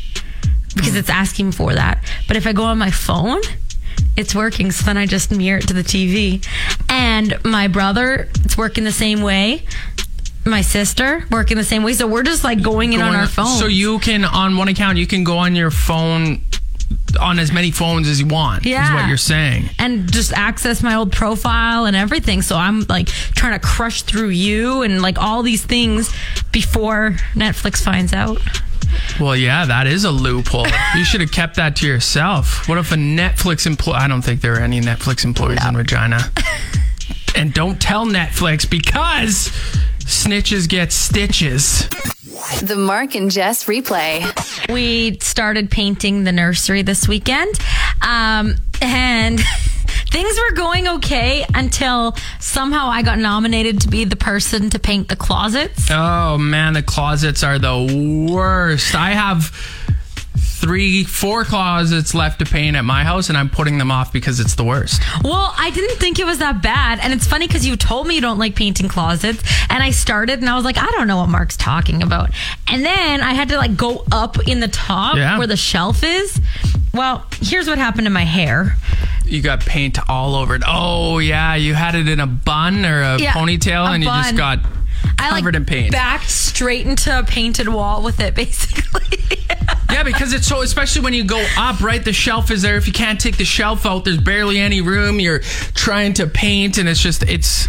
because 0.73 0.91
hmm. 0.91 0.97
it's 0.97 1.09
asking 1.09 1.51
for 1.51 1.73
that. 1.73 2.01
But 2.25 2.37
if 2.37 2.47
I 2.47 2.53
go 2.53 2.63
on 2.63 2.77
my 2.77 2.91
phone, 2.91 3.41
it's 4.17 4.35
working. 4.35 4.71
So 4.71 4.85
then 4.85 4.97
I 4.97 5.05
just 5.05 5.31
mirror 5.31 5.59
it 5.59 5.67
to 5.67 5.73
the 5.73 5.83
TV. 5.83 6.45
And 6.89 7.37
my 7.43 7.67
brother, 7.67 8.27
it's 8.43 8.57
working 8.57 8.83
the 8.83 8.91
same 8.91 9.21
way. 9.21 9.63
My 10.45 10.61
sister 10.61 11.23
working 11.29 11.57
the 11.57 11.63
same 11.63 11.83
way. 11.83 11.93
So 11.93 12.07
we're 12.07 12.23
just 12.23 12.43
like 12.43 12.61
going 12.63 12.93
in 12.93 13.01
on 13.01 13.15
our 13.15 13.27
phone. 13.27 13.57
So 13.59 13.67
you 13.67 13.99
can 13.99 14.25
on 14.25 14.57
one 14.57 14.67
account 14.69 14.97
you 14.97 15.05
can 15.07 15.23
go 15.23 15.37
on 15.37 15.55
your 15.55 15.69
phone 15.71 16.41
on 17.19 17.39
as 17.39 17.51
many 17.51 17.71
phones 17.71 18.07
as 18.07 18.19
you 18.19 18.25
want. 18.27 18.65
Yeah. 18.65 18.85
Is 18.87 18.93
what 19.01 19.07
you're 19.07 19.17
saying. 19.17 19.69
and 19.79 20.11
just 20.11 20.33
access 20.33 20.81
my 20.81 20.95
old 20.95 21.11
profile 21.11 21.85
and 21.85 21.95
everything. 21.95 22.41
So 22.41 22.55
I'm 22.57 22.81
like 22.89 23.07
trying 23.07 23.53
to 23.57 23.65
crush 23.65 24.01
through 24.01 24.29
you 24.29 24.81
and 24.81 25.01
like 25.01 25.17
all 25.19 25.43
these 25.43 25.63
things 25.63 26.11
before 26.51 27.11
Netflix 27.33 27.83
finds 27.83 28.11
out. 28.11 28.39
Well, 29.19 29.35
yeah, 29.35 29.65
that 29.65 29.87
is 29.87 30.03
a 30.03 30.11
loophole. 30.11 30.67
you 30.95 31.03
should 31.03 31.21
have 31.21 31.31
kept 31.31 31.55
that 31.55 31.75
to 31.77 31.87
yourself. 31.87 32.67
What 32.67 32.77
if 32.77 32.91
a 32.91 32.95
Netflix 32.95 33.65
employee? 33.65 33.97
I 33.97 34.07
don't 34.07 34.21
think 34.21 34.41
there 34.41 34.55
are 34.55 34.59
any 34.61 34.81
Netflix 34.81 35.23
employees 35.23 35.65
in 35.65 35.75
Regina. 35.75 36.19
and 37.35 37.53
don't 37.53 37.81
tell 37.81 38.05
Netflix 38.05 38.69
because 38.69 39.49
snitches 39.99 40.67
get 40.67 40.91
stitches. 40.91 41.87
The 42.61 42.75
Mark 42.75 43.15
and 43.15 43.29
Jess 43.29 43.65
replay. 43.65 44.21
We 44.71 45.17
started 45.19 45.69
painting 45.69 46.23
the 46.23 46.31
nursery 46.31 46.81
this 46.81 47.07
weekend. 47.07 47.59
Um, 48.01 48.55
and 48.81 49.39
things 50.11 50.37
were 50.39 50.55
going 50.55 50.87
okay 50.87 51.45
until 51.55 52.15
somehow 52.39 52.87
I 52.87 53.01
got 53.01 53.17
nominated 53.17 53.81
to 53.81 53.87
be 53.87 54.03
the 54.05 54.15
person 54.15 54.69
to 54.71 54.79
paint 54.79 55.07
the 55.07 55.15
closets. 55.15 55.89
Oh 55.89 56.37
man, 56.37 56.73
the 56.73 56.83
closets 56.83 57.43
are 57.43 57.57
the 57.57 58.27
worst. 58.31 58.93
I 58.95 59.11
have 59.11 59.51
three, 60.35 61.03
four 61.03 61.43
closets 61.43 62.13
left 62.13 62.37
to 62.39 62.45
paint 62.45 62.75
at 62.75 62.85
my 62.85 63.03
house, 63.03 63.29
and 63.29 63.37
I'm 63.37 63.49
putting 63.49 63.79
them 63.79 63.89
off 63.89 64.13
because 64.13 64.39
it's 64.39 64.53
the 64.53 64.63
worst. 64.63 65.01
Well, 65.23 65.53
I 65.57 65.71
didn't 65.71 65.97
think 65.97 66.19
it 66.19 66.25
was 66.25 66.37
that 66.37 66.61
bad. 66.61 66.99
And 67.01 67.13
it's 67.13 67.25
funny 67.25 67.47
because 67.47 67.65
you 67.65 67.75
told 67.75 68.05
me 68.05 68.13
you 68.13 68.21
don't 68.21 68.37
like 68.37 68.55
painting 68.55 68.87
closets. 68.87 69.41
And 69.71 69.81
I 69.81 69.89
started 69.89 70.39
and 70.39 70.47
I 70.47 70.55
was 70.55 70.63
like, 70.63 70.77
I 70.77 70.85
don't 70.91 71.07
know 71.07 71.17
what 71.17 71.29
Mark's 71.29 71.57
talking 71.57 72.03
about. 72.03 72.29
And 72.67 72.85
then 72.85 73.21
I 73.21 73.33
had 73.33 73.49
to 73.49 73.57
like 73.57 73.75
go 73.75 74.05
up 74.11 74.47
in 74.47 74.59
the 74.59 74.67
top 74.67 75.15
Yeah. 75.15 75.39
where 75.39 75.47
the 75.47 75.57
shelf 75.57 76.03
is. 76.03 76.39
Well, 76.93 77.25
here's 77.39 77.67
what 77.67 77.79
happened 77.79 78.05
to 78.05 78.11
my 78.11 78.25
hair. 78.25 78.75
You 79.31 79.41
got 79.41 79.61
paint 79.61 79.97
all 80.09 80.35
over 80.35 80.55
it. 80.55 80.63
Oh 80.67 81.19
yeah, 81.19 81.55
you 81.55 81.73
had 81.73 81.95
it 81.95 82.07
in 82.07 82.19
a 82.19 82.27
bun 82.27 82.85
or 82.85 83.01
a 83.01 83.17
Yeah, 83.19 83.31
ponytail, 83.33 83.87
a 83.87 83.91
and 83.91 84.03
you 84.03 84.09
just 84.09 84.35
bun. 84.35 84.59
got 84.59 84.59
covered 85.17 85.45
like 85.45 85.55
in 85.55 85.65
paint. 85.65 85.91
backed 85.91 86.29
straight 86.29 86.85
into 86.85 87.17
a 87.17 87.23
painted 87.23 87.67
wall 87.69 88.01
with 88.03 88.19
it, 88.19 88.35
basically. 88.35 89.17
Yeah, 89.91 90.03
because 90.03 90.31
it's 90.33 90.47
so, 90.47 90.61
especially 90.61 91.01
when 91.03 91.13
you 91.13 91.23
go 91.25 91.45
up, 91.57 91.81
right? 91.81 92.03
The 92.03 92.13
shelf 92.13 92.49
is 92.49 92.61
there. 92.61 92.77
If 92.77 92.87
you 92.87 92.93
can't 92.93 93.19
take 93.19 93.37
the 93.37 93.43
shelf 93.45 93.85
out, 93.85 94.05
there's 94.05 94.17
barely 94.17 94.57
any 94.59 94.79
room. 94.81 95.19
You're 95.19 95.39
trying 95.39 96.13
to 96.13 96.27
paint, 96.27 96.77
and 96.77 96.87
it's 96.87 97.01
just, 97.01 97.23
it's 97.23 97.67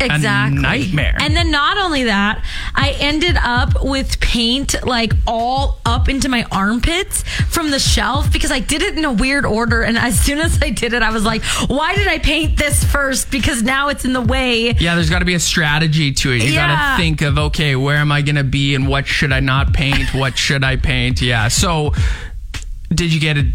exactly. 0.00 0.58
a 0.58 0.60
nightmare. 0.60 1.16
And 1.20 1.36
then 1.36 1.50
not 1.50 1.78
only 1.78 2.04
that, 2.04 2.44
I 2.74 2.96
ended 2.98 3.36
up 3.36 3.82
with 3.82 4.20
paint 4.20 4.74
like 4.84 5.12
all 5.26 5.80
up 5.84 6.08
into 6.08 6.28
my 6.28 6.44
armpits 6.50 7.22
from 7.48 7.70
the 7.70 7.78
shelf 7.78 8.32
because 8.32 8.50
I 8.50 8.60
did 8.60 8.82
it 8.82 8.96
in 8.96 9.04
a 9.04 9.12
weird 9.12 9.44
order. 9.44 9.82
And 9.82 9.98
as 9.98 10.18
soon 10.18 10.38
as 10.38 10.60
I 10.62 10.70
did 10.70 10.92
it, 10.92 11.02
I 11.02 11.10
was 11.10 11.24
like, 11.24 11.42
why 11.68 11.94
did 11.94 12.08
I 12.08 12.18
paint 12.18 12.58
this 12.58 12.84
first? 12.84 13.30
Because 13.30 13.62
now 13.62 13.88
it's 13.88 14.04
in 14.04 14.12
the 14.12 14.20
way. 14.20 14.72
yeah, 14.72 14.94
there's 14.94 15.10
got 15.10 15.20
to 15.20 15.24
be 15.24 15.34
a 15.34 15.40
strategy 15.40 16.12
to 16.12 16.32
it. 16.32 16.42
You 16.42 16.54
got 16.54 16.96
to 16.96 17.02
think 17.02 17.22
of, 17.22 17.38
okay, 17.38 17.76
where 17.76 17.96
am 17.96 18.12
I 18.12 18.22
going 18.22 18.36
to 18.36 18.44
be 18.44 18.74
and 18.74 18.88
what 18.88 19.06
should 19.06 19.32
I 19.32 19.40
not 19.40 19.72
paint? 19.72 20.14
what 20.14 20.38
should 20.38 20.64
I 20.64 20.76
paint? 20.76 21.20
Yeah. 21.20 21.48
So, 21.48 21.92
did 22.90 23.12
you 23.12 23.20
get 23.20 23.36
it 23.36 23.46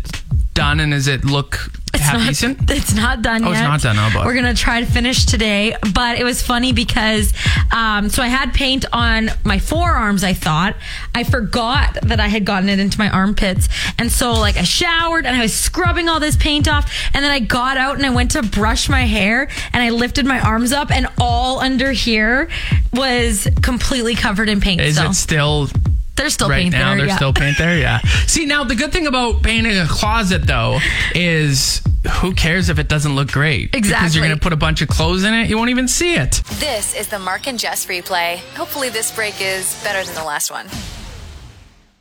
done 0.54 0.80
and 0.80 0.92
does 0.92 1.08
it 1.08 1.26
look 1.26 1.70
half 1.96 2.16
not, 2.20 2.28
decent? 2.28 2.72
It's 2.72 2.94
not 2.94 3.22
done 3.22 3.44
Oh, 3.44 3.52
yet. 3.52 3.60
it's 3.74 3.84
not 3.84 3.96
done. 3.96 3.96
Oh, 3.98 4.10
boy. 4.14 4.26
We're 4.26 4.34
gonna 4.36 4.54
try 4.54 4.80
to 4.80 4.86
finish 4.86 5.26
today, 5.26 5.76
but 5.94 6.18
it 6.20 6.24
was 6.24 6.42
funny 6.42 6.74
because 6.74 7.34
um, 7.72 8.10
so 8.10 8.22
I 8.24 8.28
had 8.28 8.54
paint 8.54 8.86
on 8.92 9.30
my 9.44 9.60
forearms. 9.60 10.24
I 10.24 10.34
thought 10.34 10.76
I 11.16 11.24
forgot 11.24 11.98
that 12.04 12.20
I 12.20 12.28
had 12.28 12.46
gotten 12.46 12.70
it 12.70 12.80
into 12.80 12.98
my 12.98 13.10
armpits, 13.10 13.70
and 13.98 14.12
so 14.12 14.34
like 14.34 14.58
I 14.58 14.64
showered 14.64 15.26
and 15.26 15.36
I 15.36 15.42
was 15.42 15.54
scrubbing 15.54 16.10
all 16.10 16.20
this 16.20 16.36
paint 16.36 16.68
off, 16.68 16.92
and 17.14 17.24
then 17.24 17.32
I 17.32 17.40
got 17.40 17.78
out 17.78 17.96
and 17.96 18.06
I 18.06 18.10
went 18.10 18.32
to 18.32 18.42
brush 18.44 18.90
my 18.90 19.02
hair, 19.06 19.48
and 19.72 19.84
I 19.84 19.90
lifted 19.90 20.26
my 20.26 20.40
arms 20.40 20.72
up, 20.72 20.92
and 20.92 21.08
all 21.20 21.60
under 21.60 21.92
here 21.92 22.50
was 22.94 23.48
completely 23.62 24.16
covered 24.16 24.50
in 24.50 24.62
paint. 24.62 24.82
Is 24.82 24.98
it 25.00 25.14
still 25.14 25.68
There's 26.16 26.34
still 26.34 26.50
right 26.50 26.62
paint 26.64 26.74
now 26.74 26.90
there. 26.90 26.98
there's 26.98 27.10
yeah. 27.10 27.16
still 27.16 27.34
paint 27.34 27.58
there 27.58 27.78
yeah 27.78 28.00
see 28.28 28.46
now 28.46 28.64
the 28.64 28.76
good 28.76 28.92
thing 28.94 29.08
about 29.08 29.42
painting 29.44 29.78
a 29.78 29.88
closet 29.88 30.46
though 30.46 30.80
is 31.16 31.82
who 32.22 32.34
cares 32.34 32.70
if 32.70 32.78
it 32.80 32.88
doesn't 32.88 33.16
look 33.16 33.32
great 33.32 33.74
Exactly. 33.76 34.04
because 34.04 34.16
you're 34.16 34.24
gonna 34.26 34.40
put 34.40 34.54
a 34.54 34.58
bunch 34.58 34.82
of 34.82 34.88
clothes 34.90 35.24
in 35.24 35.34
it 35.34 35.50
you 35.50 35.58
won't 35.58 35.70
even 35.72 35.88
see 35.88 36.16
it 36.16 36.42
This 36.60 36.96
is 36.96 37.08
the 37.08 37.20
Mark 37.20 37.48
and 37.48 37.58
Jess 37.58 37.86
replay. 37.88 38.38
Hopefully, 38.56 38.90
this 38.90 39.12
break 39.16 39.36
is 39.42 39.82
better 39.84 40.04
than 40.06 40.14
the 40.16 40.24
last 40.24 40.52
one. 40.52 40.68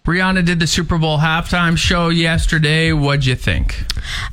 rihanna 0.04 0.44
did 0.44 0.58
the 0.60 0.66
super 0.66 0.98
bowl 0.98 1.18
halftime 1.18 1.76
show 1.78 2.08
yesterday 2.08 2.92
what'd 2.92 3.24
you 3.24 3.36
think 3.36 3.78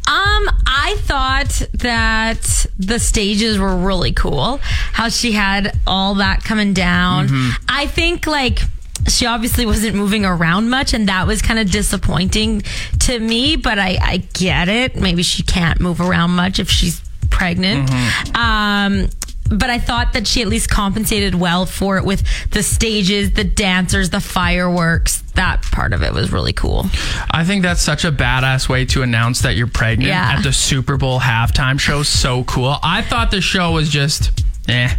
Um, 0.08 0.50
I 0.66 0.96
thought 1.02 1.62
that 1.74 2.66
the 2.78 3.00
stages 3.00 3.60
were 3.60 3.76
really 3.78 4.12
cool. 4.12 4.60
How 4.94 5.10
she 5.10 5.34
had 5.34 5.78
all 5.86 6.16
that 6.16 6.44
coming 6.44 6.74
down. 6.74 7.28
Mm-hmm. 7.28 7.64
I 7.70 7.86
think 7.86 8.26
like 8.26 8.62
she 9.08 9.26
obviously 9.26 9.66
wasn't 9.66 9.96
moving 9.96 10.26
around 10.26 10.70
much, 10.70 10.94
and 10.94 11.08
that 11.08 11.26
was 11.28 11.42
kind 11.42 11.60
of 11.60 11.72
disappointing 11.72 12.62
to 13.00 13.20
me. 13.20 13.56
But 13.56 13.80
I, 13.80 13.98
I 14.02 14.18
get 14.34 14.68
it. 14.70 14.96
Maybe 14.96 15.24
she 15.24 15.44
can't 15.44 15.80
move 15.80 16.02
around 16.02 16.32
much 16.32 16.60
if 16.60 16.70
she's 16.70 17.02
pregnant. 17.30 17.90
Mm-hmm. 17.90 18.36
Um. 18.36 19.10
But 19.52 19.72
I 19.72 19.80
thought 19.80 20.14
that 20.14 20.28
she 20.28 20.44
at 20.44 20.48
least 20.48 20.70
compensated 20.70 21.34
well 21.34 21.66
for 21.66 21.98
it 21.98 22.06
with 22.06 22.24
the 22.52 22.62
stages, 22.62 23.32
the 23.32 23.44
dancers, 23.44 24.12
the 24.12 24.20
fireworks. 24.22 25.24
That 25.34 25.64
part 25.64 25.92
of 25.94 26.04
it 26.04 26.14
was 26.14 26.32
really 26.32 26.54
cool. 26.54 26.86
I 27.32 27.44
think 27.46 27.64
that's 27.64 27.82
such 27.82 28.06
a 28.06 28.12
badass 28.12 28.70
way 28.70 28.86
to 28.86 29.02
announce 29.02 29.42
that 29.42 29.56
you're 29.56 29.66
pregnant 29.66 30.10
Yeah. 30.10 30.36
at 30.38 30.44
the 30.44 30.54
Super 30.54 30.98
Bowl 30.98 31.20
halftime 31.20 31.80
show. 31.80 32.04
So 32.04 32.44
cool. 32.44 32.78
I 32.84 33.02
thought 33.02 33.32
the 33.32 33.42
show 33.42 33.72
was 33.72 33.90
just 33.90 34.44
eh. 34.70 34.90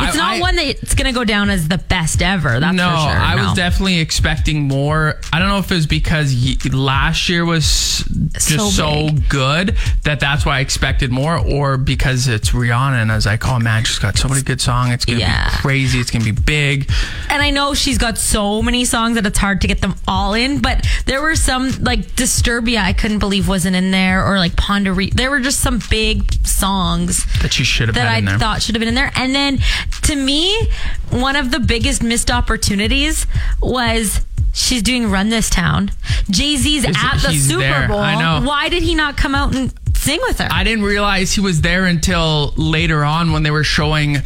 It's 0.00 0.16
not 0.16 0.40
one 0.40 0.56
that's 0.56 0.94
going 0.94 1.06
to 1.06 1.12
go 1.18 1.24
down 1.24 1.50
as 1.50 1.68
the 1.68 1.78
best 1.78 2.22
ever. 2.22 2.58
That's 2.60 2.74
no, 2.74 2.88
for 2.88 2.96
sure. 2.96 3.20
I 3.20 3.36
no. 3.36 3.44
was 3.44 3.54
definitely 3.54 3.98
expecting 4.00 4.62
more. 4.62 5.16
I 5.32 5.38
don't 5.38 5.48
know 5.48 5.58
if 5.58 5.70
it 5.70 5.74
was 5.74 5.86
because 5.86 6.34
y- 6.34 6.56
last 6.72 7.28
year 7.28 7.44
was 7.44 8.04
just 8.32 8.48
So 8.48 8.70
so, 8.70 9.08
good 9.28 9.76
that 10.04 10.20
that's 10.20 10.46
why 10.46 10.58
I 10.58 10.60
expected 10.60 11.10
more, 11.10 11.36
or 11.38 11.76
because 11.76 12.28
it's 12.28 12.50
Rihanna 12.50 13.02
and 13.02 13.12
I 13.12 13.16
was 13.16 13.26
like, 13.26 13.46
oh 13.46 13.58
man, 13.58 13.84
she's 13.84 13.98
got 13.98 14.16
so 14.16 14.28
many 14.28 14.42
good 14.42 14.60
songs. 14.60 14.94
It's 14.94 15.04
gonna 15.04 15.18
Yeah. 15.20 15.50
be 15.50 15.56
crazy. 15.56 16.00
It's 16.00 16.10
gonna 16.10 16.24
be 16.24 16.30
big. 16.32 16.90
and 17.28 17.42
I 17.42 17.50
know 17.50 17.74
she's 17.74 17.98
got 17.98 18.16
so 18.18 18.62
many 18.62 18.84
songs 18.84 19.16
that 19.16 19.26
it's 19.26 19.38
hard 19.38 19.60
to 19.62 19.66
get 19.68 19.80
them 19.82 19.94
all 20.08 20.34
in, 20.34 20.60
but 20.60 20.86
there 21.06 21.20
were 21.20 21.36
some 21.36 21.70
like 21.82 22.14
Disturbia 22.16 22.78
I 22.82 22.92
couldn't 22.92 23.18
believe 23.18 23.48
wasn't 23.48 23.76
in 23.76 23.90
there, 23.90 24.24
or 24.24 24.38
like 24.38 24.56
Pon 24.56 24.84
de 24.84 24.90
Replay. 24.90 25.14
There 25.14 25.30
were 25.30 25.40
just 25.40 25.60
some 25.60 25.80
big 25.90 26.32
songs 26.46 27.26
That 27.42 27.52
she 27.52 27.64
should 27.64 27.88
have 27.88 27.94
that 27.96 28.06
had 28.06 28.12
I 28.14 28.18
in 28.18 28.24
there. 28.24 28.38
thought 28.38 28.62
should 28.62 28.74
have 28.74 28.80
been 28.80 28.88
in 28.88 28.94
there. 28.94 29.09
And 29.14 29.34
then 29.34 29.58
to 30.02 30.16
me, 30.16 30.70
one 31.10 31.36
of 31.36 31.50
the 31.50 31.60
biggest 31.60 32.02
missed 32.02 32.30
opportunities 32.30 33.26
was. 33.62 34.24
She's 34.52 34.82
doing 34.82 35.08
Run 35.08 35.28
This 35.28 35.48
Town. 35.48 35.92
Jay 36.28 36.56
Z's 36.56 36.84
at 36.84 36.94
the 37.22 37.28
he's 37.30 37.46
Super 37.46 37.60
there. 37.60 37.86
Bowl. 37.86 38.00
I 38.00 38.40
know. 38.40 38.46
Why 38.46 38.68
did 38.68 38.82
he 38.82 38.96
not 38.96 39.16
come 39.16 39.32
out 39.32 39.54
and 39.54 39.72
sing 39.94 40.18
with 40.22 40.40
her? 40.40 40.48
I 40.50 40.64
didn't 40.64 40.82
realize 40.84 41.32
he 41.32 41.40
was 41.40 41.60
there 41.60 41.84
until 41.86 42.52
later 42.56 43.04
on 43.04 43.30
when 43.32 43.44
they 43.44 43.52
were 43.52 43.62
showing 43.62 44.16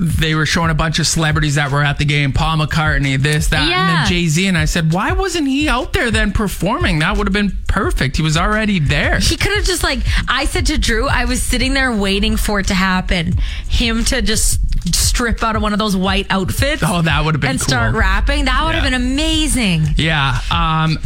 they 0.00 0.34
were 0.34 0.46
showing 0.46 0.70
a 0.70 0.74
bunch 0.74 0.98
of 0.98 1.06
celebrities 1.06 1.56
that 1.56 1.70
were 1.70 1.82
at 1.82 1.98
the 1.98 2.04
game, 2.04 2.32
Paul 2.32 2.58
McCartney, 2.58 3.18
this, 3.18 3.48
that, 3.48 3.62
and 3.62 3.70
then 3.70 4.06
Jay 4.06 4.26
Z. 4.26 4.46
And 4.46 4.56
I 4.56 4.64
said, 4.64 4.92
why 4.92 5.12
wasn't 5.12 5.48
he 5.48 5.68
out 5.68 5.92
there 5.92 6.10
then 6.10 6.32
performing? 6.32 7.00
That 7.00 7.16
would 7.16 7.26
have 7.26 7.32
been 7.32 7.56
perfect. 7.66 8.16
He 8.16 8.22
was 8.22 8.36
already 8.36 8.78
there. 8.78 9.18
He 9.18 9.36
could 9.36 9.54
have 9.56 9.64
just 9.64 9.82
like 9.82 10.00
I 10.28 10.44
said 10.44 10.66
to 10.66 10.78
Drew, 10.78 11.08
I 11.08 11.24
was 11.24 11.42
sitting 11.42 11.74
there 11.74 11.94
waiting 11.94 12.36
for 12.36 12.60
it 12.60 12.68
to 12.68 12.74
happen. 12.74 13.34
Him 13.68 14.04
to 14.06 14.22
just 14.22 14.60
strip 14.94 15.42
out 15.42 15.56
of 15.56 15.62
one 15.62 15.72
of 15.72 15.78
those 15.78 15.96
white 15.96 16.26
outfits. 16.30 16.82
Oh, 16.84 17.02
that 17.02 17.24
would 17.24 17.34
have 17.34 17.40
been 17.40 17.50
and 17.50 17.60
cool. 17.60 17.68
start 17.68 17.94
rapping. 17.94 18.46
That 18.46 18.64
would 18.64 18.74
have 18.74 18.84
been 18.84 18.94
amazing. 18.94 19.82
Yeah. 19.96 20.38
Um, 20.50 20.98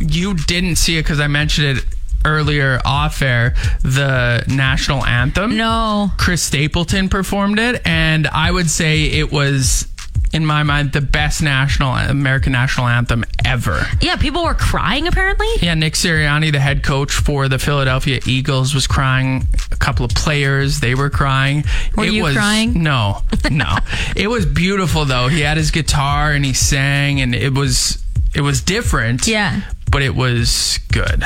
you 0.00 0.34
didn't 0.34 0.76
see 0.76 0.98
it 0.98 1.02
because 1.02 1.20
I 1.20 1.26
mentioned 1.28 1.78
it 1.78 1.84
earlier 2.24 2.80
off 2.84 3.22
air. 3.22 3.54
The 3.82 4.44
national 4.48 5.04
anthem. 5.04 5.56
No. 5.56 6.10
Chris 6.18 6.42
Stapleton 6.42 7.08
performed 7.08 7.58
it, 7.58 7.82
and 7.86 8.26
I 8.26 8.50
would 8.50 8.70
say 8.70 9.04
it 9.04 9.30
was, 9.32 9.88
in 10.32 10.44
my 10.46 10.62
mind, 10.62 10.92
the 10.92 11.00
best 11.00 11.42
national 11.42 11.94
American 11.94 12.52
national 12.52 12.86
anthem 12.88 13.24
ever. 13.44 13.86
Yeah, 14.00 14.16
people 14.16 14.44
were 14.44 14.54
crying 14.54 15.06
apparently. 15.06 15.48
Yeah, 15.60 15.74
Nick 15.74 15.94
Sirianni, 15.94 16.52
the 16.52 16.60
head 16.60 16.82
coach 16.82 17.12
for 17.12 17.48
the 17.48 17.58
Philadelphia 17.58 18.20
Eagles, 18.26 18.74
was 18.74 18.86
crying. 18.86 19.46
A 19.70 19.76
couple 19.76 20.04
of 20.04 20.12
players, 20.12 20.80
they 20.80 20.94
were 20.94 21.10
crying. 21.10 21.64
Were 21.96 22.04
it 22.04 22.12
you 22.12 22.22
was, 22.22 22.34
crying? 22.36 22.82
No, 22.82 23.22
no. 23.50 23.76
it 24.16 24.28
was 24.28 24.46
beautiful 24.46 25.04
though. 25.04 25.28
He 25.28 25.40
had 25.40 25.56
his 25.56 25.70
guitar 25.70 26.32
and 26.32 26.44
he 26.44 26.52
sang, 26.52 27.20
and 27.20 27.34
it 27.34 27.52
was 27.52 28.02
it 28.34 28.40
was 28.42 28.62
different. 28.62 29.26
Yeah. 29.26 29.60
but 29.90 30.00
it 30.02 30.14
was 30.14 30.78
good. 30.90 31.24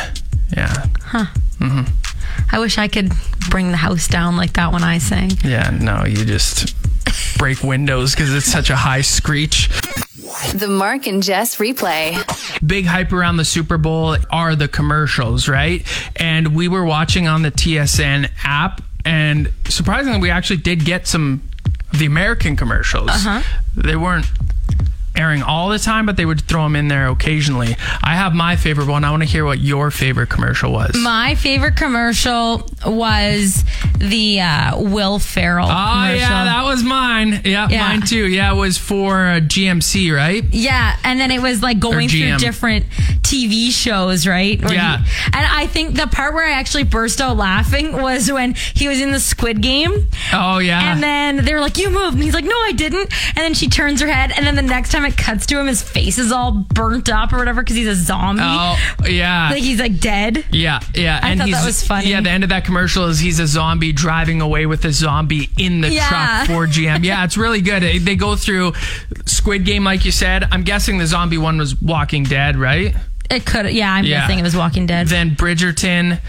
Yeah, 0.55 0.87
Huh. 1.03 1.27
Mm-hmm. 1.59 2.55
I 2.55 2.59
wish 2.59 2.77
I 2.79 2.89
could 2.89 3.13
bring 3.51 3.71
the 3.71 3.77
house 3.79 4.09
down 4.09 4.37
like 4.37 4.53
that 4.55 4.73
when 4.73 4.85
I 4.85 4.99
sing. 4.99 5.31
yeah. 5.45 5.71
No, 5.71 6.05
you 6.05 6.25
just 6.25 6.75
break 7.39 7.63
windows 7.63 8.15
because 8.15 8.35
it's 8.35 8.47
such 8.47 8.69
a 8.71 8.77
high 8.77 9.01
screech. 9.01 9.69
The 10.55 10.69
Mark 10.69 11.07
and 11.07 11.23
Jess 11.23 11.57
replay. 11.57 12.15
big 12.67 12.85
hype 12.87 13.13
around 13.13 13.39
the 13.39 13.45
Super 13.45 13.79
Bowl 13.79 14.17
are 14.31 14.55
the 14.55 14.69
commercials, 14.69 15.49
right? 15.49 15.85
And 16.17 16.55
we 16.55 16.69
were 16.69 16.85
watching 16.85 17.27
on 17.27 17.43
the 17.43 17.51
TSN 17.51 18.31
app, 18.45 18.83
and 19.05 19.53
surprisingly, 19.69 20.19
we 20.21 20.31
actually 20.31 20.59
did 20.59 20.85
get 20.85 21.07
some 21.07 21.43
of 21.93 21.99
the 21.99 22.07
American 22.07 22.57
commercials. 22.57 23.11
Uh-huh. 23.11 23.43
They 23.77 23.97
weren't 23.97 24.27
airing 25.17 25.43
all 25.43 25.69
the 25.69 25.79
time, 25.79 26.07
but 26.07 26.17
they 26.17 26.27
would 26.27 26.41
throw 26.43 26.63
them 26.65 26.77
in 26.77 26.89
there 26.89 27.09
occasionally. 27.09 27.77
I 28.03 28.15
have 28.15 28.35
my 28.35 28.57
favorite 28.57 28.89
one. 28.89 29.05
I 29.05 29.11
want 29.11 29.23
to 29.23 29.29
hear 29.29 29.45
what 29.45 29.59
your 29.59 29.91
favorite 29.91 30.29
commercial 30.29 30.73
was. 30.73 30.95
My 30.97 31.35
favorite 31.35 31.77
commercial 31.77 32.69
was 32.85 33.65
the 33.99 34.41
uh, 34.41 34.79
Will 34.81 35.19
Ferrell 35.19 35.67
Oh 35.67 35.69
commercial. 35.71 36.19
yeah, 36.19 36.45
that 36.45 36.65
was 36.65 36.83
mine. 36.83 37.41
Yeah, 37.45 37.69
Yeah. 37.69 37.89
mine 37.89 38.03
too. 38.03 38.27
Yeah, 38.27 38.53
it 38.53 38.57
was 38.57 38.79
for 38.79 39.27
uh, 39.27 39.41
GMC, 39.41 40.15
right? 40.15 40.45
Yeah, 40.51 40.97
and 41.05 41.19
then 41.21 41.31
it 41.31 41.41
was 41.43 41.63
like 41.63 41.79
going 41.79 42.09
through 42.09 42.37
different 42.39 42.87
TV 43.23 43.71
shows, 43.71 44.27
right? 44.27 44.63
Where 44.63 44.75
Yeah. 44.75 44.99
he- 44.99 45.05
and 45.33 45.47
I 45.47 45.67
think 45.67 45.97
the 45.97 46.07
part 46.07 46.35
where 46.35 46.47
I 46.47 46.53
actually 46.53 46.85
burst 46.85 47.21
out 47.21 47.37
laughing 47.37 47.93
was 48.01 48.31
when 48.31 48.55
he 48.75 48.89
was 48.89 49.01
in 49.01 49.11
the 49.13 49.21
Squid 49.21 49.61
Game, 49.61 50.09
Oh 50.33 50.59
yeah. 50.59 50.93
and 50.93 51.03
then 51.03 51.45
they 51.45 51.55
were 51.55 51.61
like, 51.61 51.77
"You 51.79 51.91
moved," 51.91 52.15
and 52.15 52.23
he's 52.23 52.35
like, 52.35 52.45
"No, 52.45 52.55
I 52.65 52.73
didn't." 52.73 53.13
And 53.29 53.39
then 53.39 53.55
she 53.55 53.69
turns 53.69 54.01
her 54.01 54.09
head, 54.09 54.33
and 54.37 54.47
then 54.47 54.55
the 54.57 54.63
next 54.63 54.91
time 54.93 55.05
it 55.05 55.17
cuts 55.17 55.47
to 55.47 55.59
him, 55.59 55.67
his 55.67 55.83
face 55.83 56.19
is 56.19 56.31
all 56.33 56.53
burnt 56.53 57.09
up 57.09 57.33
or 57.33 57.39
whatever 57.39 57.63
because 57.63 57.77
he's 57.77 57.89
a 57.89 57.95
zombie. 57.95 58.43
oh 58.45 58.79
yeah. 59.09 59.51
Like 59.51 59.63
he's 59.63 59.81
like 59.81 59.99
dead. 59.99 60.45
Yeah, 60.51 60.81
yeah, 60.95 61.21
I 61.23 61.31
and 61.31 61.41
thought 61.41 61.49
he's 61.49 61.57
that 61.57 61.67
was 61.67 61.87
funny. 61.87 62.11
Yeah, 62.11 62.21
the 62.21 62.31
end 62.31 62.45
of 62.45 62.51
that 62.51 62.65
commercial 62.65 63.07
is 63.07 63.19
he's 63.19 63.41
a 63.41 63.47
zombie 63.47 63.86
driving 63.93 64.41
away 64.41 64.67
with 64.67 64.85
a 64.85 64.93
zombie 64.93 65.51
in 65.57 65.81
the 65.81 65.91
Yeah. 65.91 66.09
truck 66.09 66.47
for 66.47 66.67
GM. 66.67 67.05
Yeah, 67.05 67.25
it's 67.25 67.37
really 67.37 67.61
good. 67.61 67.83
They 67.83 68.17
go 68.17 68.37
through 68.37 68.73
Squid 69.27 69.65
Game, 69.65 69.85
like 69.85 70.05
you 70.05 70.13
said. 70.13 70.47
I'm 70.51 70.63
guessing 70.63 70.99
the 70.99 71.07
zombie 71.07 71.39
one 71.39 71.59
was 71.59 71.81
Walking 71.81 72.25
Dead, 72.25 72.57
right? 72.57 72.95
It 73.29 73.45
could, 73.45 73.71
yeah. 73.73 73.93
I'm 73.93 74.05
Yeah. 74.05 74.21
guessing 74.21 74.39
it 74.39 74.43
was 74.43 74.55
Walking 74.57 74.87
Dead. 74.87 75.09
Then 75.09 75.35
Bridgerton. 75.35 76.21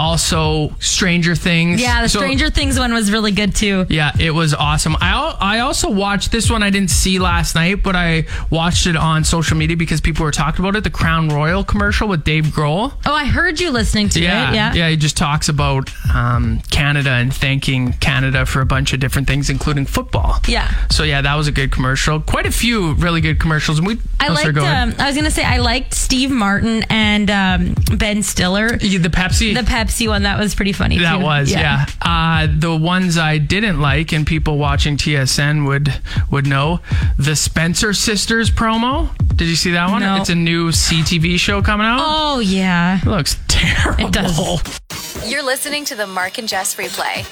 Also, 0.00 0.74
Stranger 0.78 1.34
Things. 1.34 1.78
Yeah, 1.78 2.00
the 2.00 2.08
So- 2.08 2.20
Stranger 2.20 2.48
Things 2.48 2.78
one 2.78 2.94
was 2.94 3.12
really 3.12 3.32
good 3.32 3.54
too. 3.54 3.84
Yeah, 3.90 4.12
it 4.18 4.30
was 4.30 4.54
awesome. 4.54 4.96
I 4.98 5.36
I 5.38 5.58
also 5.60 5.90
watched 5.90 6.32
this 6.32 6.50
one. 6.50 6.62
I 6.62 6.70
didn't 6.70 6.90
see 6.90 7.18
last 7.18 7.54
night, 7.54 7.82
but 7.82 7.94
I 7.94 8.24
watched 8.48 8.86
it 8.86 8.96
on 8.96 9.24
social 9.24 9.58
media 9.58 9.76
because 9.76 10.00
people 10.00 10.24
were 10.24 10.32
talking 10.32 10.64
about 10.64 10.74
it. 10.74 10.84
The 10.84 10.90
Crown 10.90 11.28
Royal 11.28 11.64
commercial 11.64 12.08
with 12.08 12.24
Dave 12.24 12.46
Grohl. 12.46 12.94
Oh, 13.04 13.12
I 13.12 13.26
heard 13.26 13.60
you 13.60 13.70
listening 13.70 14.08
to 14.10 14.20
Yeah, 14.20 14.50
it. 14.50 14.54
Yeah. 14.54 14.72
yeah. 14.72 14.88
He 14.88 14.96
just 14.96 15.18
talks 15.18 15.50
about 15.50 15.90
um, 16.14 16.62
Canada 16.70 17.10
and 17.10 17.32
thanking 17.32 17.92
Canada 17.94 18.46
for 18.46 18.62
a 18.62 18.66
bunch 18.66 18.94
of 18.94 19.00
different 19.00 19.28
things, 19.28 19.50
including 19.50 19.84
football. 19.84 20.38
Yeah. 20.48 20.72
So 20.88 21.02
yeah, 21.02 21.20
that 21.20 21.34
was 21.34 21.46
a 21.46 21.52
good 21.52 21.72
commercial. 21.72 22.20
Quite 22.20 22.46
a 22.46 22.52
few 22.52 22.94
really 22.94 23.20
good 23.20 23.38
commercials. 23.38 23.76
And 23.78 23.86
we. 23.86 23.98
I 24.18 24.28
oh, 24.28 24.32
liked. 24.32 24.56
Um, 24.56 24.94
I 24.98 25.08
was 25.08 25.16
gonna 25.16 25.30
say 25.30 25.44
I 25.44 25.58
liked 25.58 25.92
Steve 25.92 26.30
Martin 26.30 26.84
and 26.88 27.30
um, 27.30 27.74
Ben 27.98 28.22
Stiller. 28.22 28.78
Yeah, 28.80 28.98
the 28.98 29.10
Pepsi. 29.10 29.54
The 29.54 29.60
Pepsi 29.60 29.89
one 30.08 30.22
that 30.24 30.38
was 30.38 30.54
pretty 30.54 30.72
funny. 30.72 30.98
That 30.98 31.18
too. 31.18 31.24
was 31.24 31.50
yeah. 31.50 31.86
Uh, 32.02 32.46
the 32.50 32.74
ones 32.76 33.18
I 33.18 33.38
didn't 33.38 33.80
like, 33.80 34.12
and 34.12 34.26
people 34.26 34.58
watching 34.58 34.96
TSN 34.96 35.66
would 35.66 35.92
would 36.30 36.46
know 36.46 36.80
the 37.18 37.34
Spencer 37.36 37.92
Sisters 37.92 38.50
promo. 38.50 39.10
Did 39.36 39.48
you 39.48 39.56
see 39.56 39.72
that 39.72 39.90
one? 39.90 40.02
No. 40.02 40.16
It's 40.16 40.28
a 40.30 40.34
new 40.34 40.68
CTV 40.70 41.38
show 41.38 41.62
coming 41.62 41.86
out. 41.86 42.00
Oh 42.02 42.38
yeah. 42.40 42.98
It 43.00 43.06
looks 43.06 43.36
terrible. 43.48 44.06
It 44.06 44.12
does. 44.12 44.80
You're 45.26 45.42
listening 45.42 45.84
to 45.86 45.94
the 45.94 46.06
Mark 46.06 46.38
and 46.38 46.48
Jess 46.48 46.74
replay. 46.76 47.26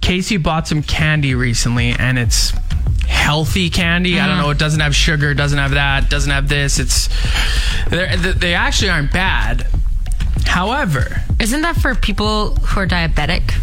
Casey 0.00 0.36
bought 0.38 0.66
some 0.66 0.82
candy 0.82 1.34
recently, 1.34 1.90
and 1.90 2.18
it's 2.18 2.52
healthy 3.06 3.68
candy. 3.70 4.18
I 4.18 4.26
don't 4.26 4.36
Uh-huh. 4.36 4.42
know. 4.46 4.50
It 4.50 4.58
doesn't 4.58 4.80
have 4.80 4.94
sugar. 4.94 5.34
Doesn't 5.34 5.58
have 5.58 5.72
that. 5.72 6.08
Doesn't 6.08 6.30
have 6.30 6.48
this. 6.48 6.78
It's 6.78 7.08
they 7.90 8.54
actually 8.54 8.90
aren't 8.90 9.12
bad. 9.12 9.66
However, 10.50 11.22
Isn't 11.38 11.62
that 11.62 11.76
for 11.76 11.94
people 11.94 12.54
who 12.56 12.80
are 12.80 12.86
diabetic? 12.86 13.54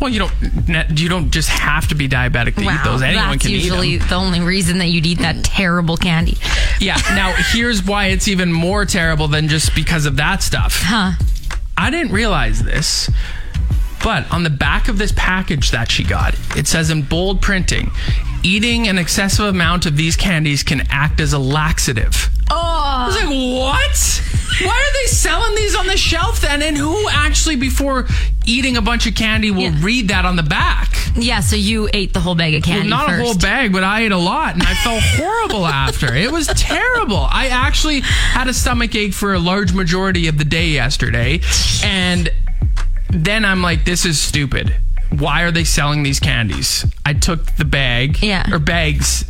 well, 0.00 0.10
you 0.10 0.18
don't 0.18 0.98
you 0.98 1.08
don't 1.08 1.30
just 1.30 1.48
have 1.48 1.86
to 1.88 1.94
be 1.94 2.08
diabetic 2.08 2.56
to 2.56 2.62
eat 2.62 2.84
those. 2.84 3.00
Anyone 3.00 3.30
that's 3.30 3.42
can 3.42 3.52
eat 3.52 3.68
them. 3.68 3.80
usually 3.80 3.96
the 3.98 4.16
only 4.16 4.40
reason 4.40 4.78
that 4.78 4.88
you'd 4.88 5.06
eat 5.06 5.20
that 5.20 5.44
terrible 5.44 5.96
candy. 5.96 6.36
Yeah. 6.80 6.96
Now, 7.14 7.32
here's 7.52 7.84
why 7.84 8.06
it's 8.06 8.26
even 8.28 8.52
more 8.52 8.84
terrible 8.84 9.28
than 9.28 9.48
just 9.48 9.74
because 9.74 10.06
of 10.06 10.16
that 10.16 10.42
stuff. 10.42 10.80
Huh? 10.82 11.12
I 11.76 11.90
didn't 11.90 12.12
realize 12.12 12.62
this, 12.62 13.08
but 14.02 14.30
on 14.32 14.42
the 14.42 14.50
back 14.50 14.88
of 14.88 14.98
this 14.98 15.12
package 15.16 15.70
that 15.70 15.90
she 15.90 16.02
got, 16.04 16.34
it 16.56 16.66
says 16.66 16.90
in 16.90 17.02
bold 17.02 17.40
printing 17.40 17.90
eating 18.42 18.88
an 18.88 18.98
excessive 18.98 19.46
amount 19.46 19.86
of 19.86 19.96
these 19.96 20.16
candies 20.16 20.62
can 20.62 20.82
act 20.90 21.18
as 21.20 21.32
a 21.32 21.38
laxative. 21.38 22.28
Oh. 22.50 22.56
I 22.56 23.06
was 23.06 23.16
like, 23.16 23.28
what? 23.30 24.23
Why 24.62 24.70
are 24.76 24.92
they 25.02 25.06
selling 25.08 25.54
these 25.56 25.74
on 25.74 25.86
the 25.86 25.96
shelf 25.96 26.40
then? 26.40 26.62
And 26.62 26.76
who 26.76 27.08
actually, 27.08 27.56
before 27.56 28.06
eating 28.46 28.76
a 28.76 28.82
bunch 28.82 29.06
of 29.06 29.14
candy, 29.14 29.50
will 29.50 29.62
Yeah. 29.62 29.76
read 29.80 30.08
that 30.08 30.24
on 30.24 30.36
the 30.36 30.42
back? 30.42 30.90
Yeah. 31.16 31.40
So 31.40 31.56
you 31.56 31.88
ate 31.92 32.12
the 32.12 32.20
whole 32.20 32.34
bag 32.34 32.54
of 32.54 32.62
candy 32.62 32.88
Well, 32.90 32.98
not 33.00 33.08
first. 33.08 33.20
a 33.20 33.24
whole 33.24 33.34
bag, 33.38 33.72
but 33.72 33.82
I 33.84 34.02
ate 34.02 34.12
a 34.12 34.16
lot 34.18 34.54
and 34.54 34.62
I 34.62 34.74
felt 34.74 35.02
horrible 35.02 35.66
after. 35.84 36.14
It 36.14 36.30
was 36.30 36.46
terrible. 36.48 37.26
I 37.30 37.46
actually 37.48 38.00
had 38.00 38.48
a 38.48 38.54
stomach 38.54 38.94
ache 38.94 39.14
for 39.14 39.34
a 39.34 39.38
large 39.38 39.72
majority 39.72 40.28
of 40.28 40.38
the 40.38 40.44
day 40.44 40.68
yesterday. 40.68 41.40
And 41.82 42.30
then 43.10 43.44
I'm 43.44 43.62
like, 43.62 43.84
this 43.84 44.04
is 44.04 44.20
stupid. 44.20 44.74
Why 45.10 45.42
are 45.42 45.50
they 45.52 45.64
selling 45.64 46.02
these 46.02 46.18
candies? 46.20 46.84
I 47.06 47.12
took 47.12 47.54
the 47.56 47.64
bag, 47.64 48.18
Yeah. 48.22 48.44
or 48.52 48.58
bags. 48.58 49.24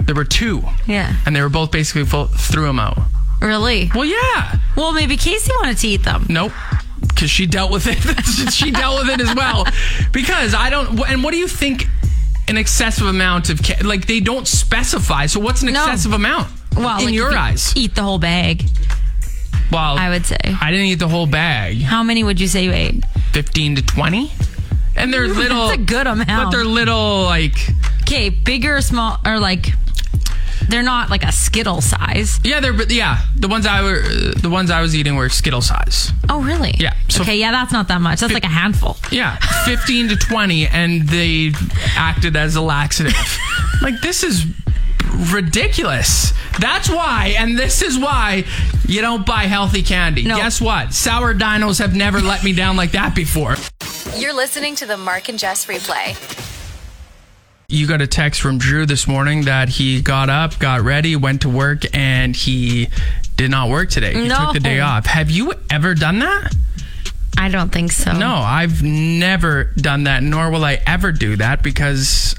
There 0.00 0.14
were 0.14 0.24
two, 0.24 0.64
Yeah. 0.86 1.12
and 1.26 1.34
they 1.34 1.40
were 1.42 1.48
both 1.48 1.70
basically 1.72 2.04
full. 2.04 2.26
Threw 2.26 2.66
them 2.66 2.78
out. 2.78 3.02
Really? 3.42 3.90
Well, 3.94 4.04
yeah, 4.04 4.58
Well, 4.76 4.92
maybe 4.92 5.16
Casey 5.16 5.50
wanted 5.60 5.78
to 5.78 5.88
eat 5.88 6.04
them. 6.04 6.26
nope, 6.28 6.52
because 7.00 7.30
she 7.30 7.46
dealt 7.46 7.70
with 7.72 7.86
it. 7.88 7.98
she 8.52 8.70
dealt 8.70 9.00
with 9.04 9.10
it 9.10 9.20
as 9.20 9.34
well. 9.34 9.66
Because 10.12 10.54
I 10.54 10.70
don't. 10.70 11.00
And 11.08 11.22
what 11.24 11.32
do 11.32 11.38
you 11.38 11.48
think? 11.48 11.86
An 12.48 12.56
excessive 12.58 13.06
amount 13.06 13.50
of 13.50 13.60
like 13.84 14.06
they 14.06 14.18
don't 14.20 14.46
specify. 14.48 15.26
So 15.26 15.38
what's 15.40 15.62
an 15.62 15.72
No. 15.72 15.84
excessive 15.84 16.12
amount? 16.12 16.48
Well, 16.76 16.98
in 16.98 17.04
like 17.06 17.14
your 17.14 17.30
you 17.30 17.36
eyes? 17.36 17.72
eat 17.76 17.94
the 17.94 18.02
whole 18.02 18.18
bag. 18.18 18.64
Well, 19.70 19.96
I 19.96 20.08
would 20.10 20.26
say. 20.26 20.36
I 20.60 20.70
didn't 20.70 20.86
eat 20.86 20.98
the 20.98 21.08
whole 21.08 21.26
bag. 21.26 21.80
How 21.80 22.02
many 22.02 22.24
would 22.24 22.40
you 22.40 22.48
say 22.48 22.64
you 22.64 22.72
ate? 22.72 23.04
Fifteen 23.32 23.76
to 23.76 23.82
twenty. 23.82 24.32
And 24.96 25.14
they're 25.14 25.28
little. 25.28 25.66
That's 25.68 25.78
a 25.80 25.84
good 25.84 26.06
amount. 26.06 26.26
But 26.28 26.50
they're 26.50 26.64
little 26.64 27.22
like. 27.22 27.54
Okay, 28.02 28.28
bigger, 28.28 28.76
or 28.76 28.80
small, 28.82 29.18
or 29.24 29.38
like 29.38 29.72
they're 30.68 30.82
not 30.82 31.10
like 31.10 31.22
a 31.24 31.32
Skittle 31.32 31.80
size. 31.80 32.40
Yeah, 32.44 32.60
they're 32.60 32.74
yeah. 32.90 33.22
The 33.36 33.48
ones 33.48 33.66
I 33.66 33.82
were 33.82 34.02
the 34.02 34.50
ones 34.50 34.70
I 34.70 34.80
was 34.80 34.94
eating 34.94 35.16
were 35.16 35.28
Skittle 35.28 35.62
size. 35.62 36.12
Oh, 36.28 36.42
really? 36.42 36.74
Yeah, 36.78 36.94
so- 37.08 37.22
okay, 37.22 37.38
yeah, 37.38 37.50
that's 37.52 37.72
not 37.72 37.88
that 37.88 38.00
much. 38.00 38.20
That's 38.20 38.32
like 38.32 38.44
a 38.44 38.48
handful. 38.48 38.96
Yeah, 39.10 39.36
15 39.64 40.08
to 40.10 40.16
20, 40.16 40.66
and 40.68 41.08
they 41.08 41.52
acted 41.96 42.36
as 42.36 42.56
a 42.56 42.60
laxative. 42.60 43.14
like, 43.82 44.00
this 44.00 44.22
is 44.22 44.46
ridiculous. 45.32 46.32
That's 46.58 46.88
why, 46.88 47.34
and 47.38 47.58
this 47.58 47.82
is 47.82 47.98
why 47.98 48.44
you 48.86 49.00
don't 49.00 49.24
buy 49.26 49.44
healthy 49.44 49.82
candy. 49.82 50.24
No. 50.24 50.36
Guess 50.36 50.60
what? 50.60 50.92
Sour 50.92 51.34
dinos 51.34 51.78
have 51.78 51.94
never 51.94 52.20
let 52.20 52.44
me 52.44 52.52
down 52.52 52.76
like 52.76 52.92
that 52.92 53.14
before. 53.14 53.56
You're 54.16 54.34
listening 54.34 54.74
to 54.76 54.86
the 54.86 54.96
Mark 54.96 55.28
and 55.28 55.38
Jess 55.38 55.66
replay. 55.66 56.16
You 57.72 57.86
got 57.86 58.02
a 58.02 58.06
text 58.06 58.42
from 58.42 58.58
Drew 58.58 58.84
this 58.84 59.08
morning 59.08 59.46
that 59.46 59.70
he 59.70 60.02
got 60.02 60.28
up, 60.28 60.58
got 60.58 60.82
ready, 60.82 61.16
went 61.16 61.40
to 61.40 61.48
work, 61.48 61.84
and 61.94 62.36
he 62.36 62.88
did 63.38 63.50
not 63.50 63.70
work 63.70 63.88
today. 63.88 64.12
He 64.12 64.28
No. 64.28 64.36
took 64.36 64.52
the 64.52 64.60
day 64.60 64.80
off. 64.80 65.06
Have 65.06 65.30
you 65.30 65.54
ever 65.70 65.94
done 65.94 66.18
that? 66.18 66.54
I 67.38 67.48
don't 67.48 67.72
think 67.72 67.90
so. 67.92 68.12
No, 68.12 68.34
I've 68.34 68.82
never 68.82 69.72
done 69.78 70.04
that, 70.04 70.22
nor 70.22 70.50
will 70.50 70.66
I 70.66 70.80
ever 70.86 71.12
do 71.12 71.36
that 71.36 71.62
because 71.62 72.34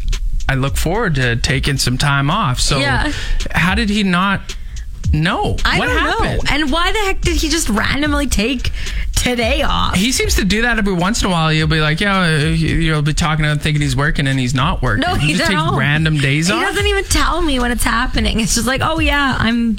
I 0.47 0.53
look 0.53 0.77
forward 0.77 1.15
to 1.15 1.35
taking 1.37 1.77
some 1.79 1.97
time 1.97 2.29
off. 2.29 2.59
So, 2.59 2.77
Yeah. 2.77 3.11
how 3.55 3.73
did 3.73 3.89
he 3.89 4.03
not 4.03 4.55
know? 5.11 5.57
I 5.65 5.79
what 5.79 5.87
don't 5.87 5.97
happened? 5.97 6.43
know. 6.43 6.55
And 6.55 6.71
why 6.71 6.91
the 6.91 6.99
heck 6.99 7.21
did 7.21 7.37
he 7.37 7.49
just 7.49 7.69
randomly 7.69 8.27
take 8.27 8.71
today 9.23 9.61
off? 9.61 9.95
he 9.95 10.11
seems 10.11 10.35
to 10.35 10.45
do 10.45 10.61
that 10.63 10.77
every 10.77 10.93
once 10.93 11.21
in 11.21 11.27
a 11.27 11.31
while. 11.31 11.51
You'll 11.51 11.67
be 11.67 11.79
like, 11.81 11.99
"Yeah," 12.01 12.21
uh, 12.21 12.27
you'll 12.49 13.01
be 13.01 13.13
talking 13.13 13.43
to 13.43 13.51
him 13.51 13.59
thinking 13.59 13.81
he's 13.81 13.95
working, 13.95 14.27
and 14.27 14.39
he's 14.39 14.53
not 14.53 14.81
working. 14.81 15.01
no, 15.07 15.15
he 15.15 15.27
he's 15.27 15.37
just 15.37 15.49
takes 15.49 15.61
home. 15.61 15.77
random 15.77 16.17
days 16.17 16.51
off. 16.51 16.59
he 16.59 16.65
doesn't 16.65 16.85
even 16.87 17.03
tell 17.05 17.41
me 17.41 17.59
when 17.59 17.71
it's 17.71 17.83
happening. 17.83 18.39
It's 18.39 18.55
just 18.55 18.67
like, 18.67 18.81
oh 18.83 18.99
yeah, 18.99 19.35
I'm, 19.39 19.77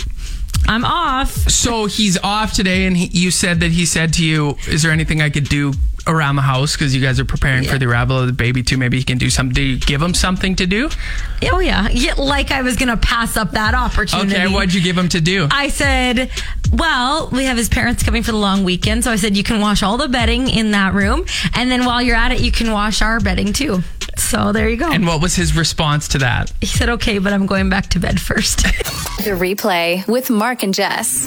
I'm 0.66 0.85
off. 0.85 1.30
So 1.30 1.87
he's 1.87 2.18
off 2.18 2.52
today, 2.52 2.87
and 2.87 2.96
he, 2.96 3.07
you 3.07 3.30
said 3.30 3.61
that 3.61 3.70
he 3.72 3.87
said 3.87 4.12
to 4.14 4.24
you, 4.24 4.57
"Is 4.68 4.83
there 4.83 4.92
anything 4.92 5.20
I 5.22 5.30
could 5.30 5.48
do 5.48 5.72
around 6.07 6.37
the 6.37 6.43
house 6.43 6.77
because 6.77 6.95
you 6.95 7.01
guys 7.03 7.19
are 7.19 7.25
preparing 7.25 7.64
for 7.64 7.79
the 7.79 7.87
arrival 7.87 8.19
of 8.19 8.27
the 8.27 8.33
baby 8.33 8.62
too? 8.62 8.77
Maybe 8.77 8.99
he 8.99 9.05
can 9.05 9.19
do 9.19 9.31
something." 9.31 9.55
Do 9.55 9.62
you 9.62 9.79
give 9.79 10.01
him 10.03 10.14
something 10.14 10.57
to 10.57 10.67
do? 10.67 10.90
Oh 11.53 11.59
yeah, 11.61 11.88
yeah 11.90 12.14
like 12.14 12.51
I 12.51 12.62
was 12.62 12.77
gonna 12.77 12.97
pass 12.97 13.37
up 13.37 13.53
that 13.53 13.75
opportunity. 13.75 14.35
Okay, 14.35 14.47
what'd 14.53 14.75
you 14.75 14.83
give 14.83 14.97
him 14.99 15.09
to 15.11 15.21
do? 15.21 15.49
I 15.51 15.69
said, 15.69 16.31
well, 16.73 17.29
we 17.31 17.45
have 17.45 17.57
his 17.57 17.69
parents 17.69 18.03
coming 18.03 18.23
for 18.23 18.33
the 18.33 18.38
long 18.38 18.64
weekend. 18.64 19.05
So 19.05 19.11
I 19.12 19.17
said, 19.17 19.37
you 19.37 19.43
can 19.45 19.61
wash 19.61 19.83
all 19.83 19.97
the 19.97 20.09
bedding 20.09 20.49
in 20.49 20.73
that 20.73 20.95
room. 20.95 21.25
And 21.55 21.71
then 21.71 21.85
while 21.85 22.03
you're 22.03 22.17
at 22.17 22.33
it, 22.33 22.40
you 22.40 22.51
can 22.51 22.73
wash 22.73 23.01
our 23.03 23.21
bedding 23.21 23.53
too. 23.53 23.83
So 24.17 24.53
there 24.53 24.69
you 24.69 24.77
go. 24.77 24.90
and 24.90 25.07
what 25.07 25.21
was 25.21 25.35
his 25.35 25.57
response 25.57 26.09
to 26.09 26.19
that? 26.19 26.53
he 26.61 26.67
said, 26.67 26.88
okay, 26.88 27.19
but 27.19 27.33
I'm 27.33 27.47
going 27.47 27.69
back 27.69 27.88
to 27.90 27.99
bed 27.99 28.21
first. 28.21 28.67
The 29.25 29.31
replay 29.31 30.07
with 30.07 30.29
Mark 30.29 30.62
and 30.64 30.75
Jess. 30.75 31.27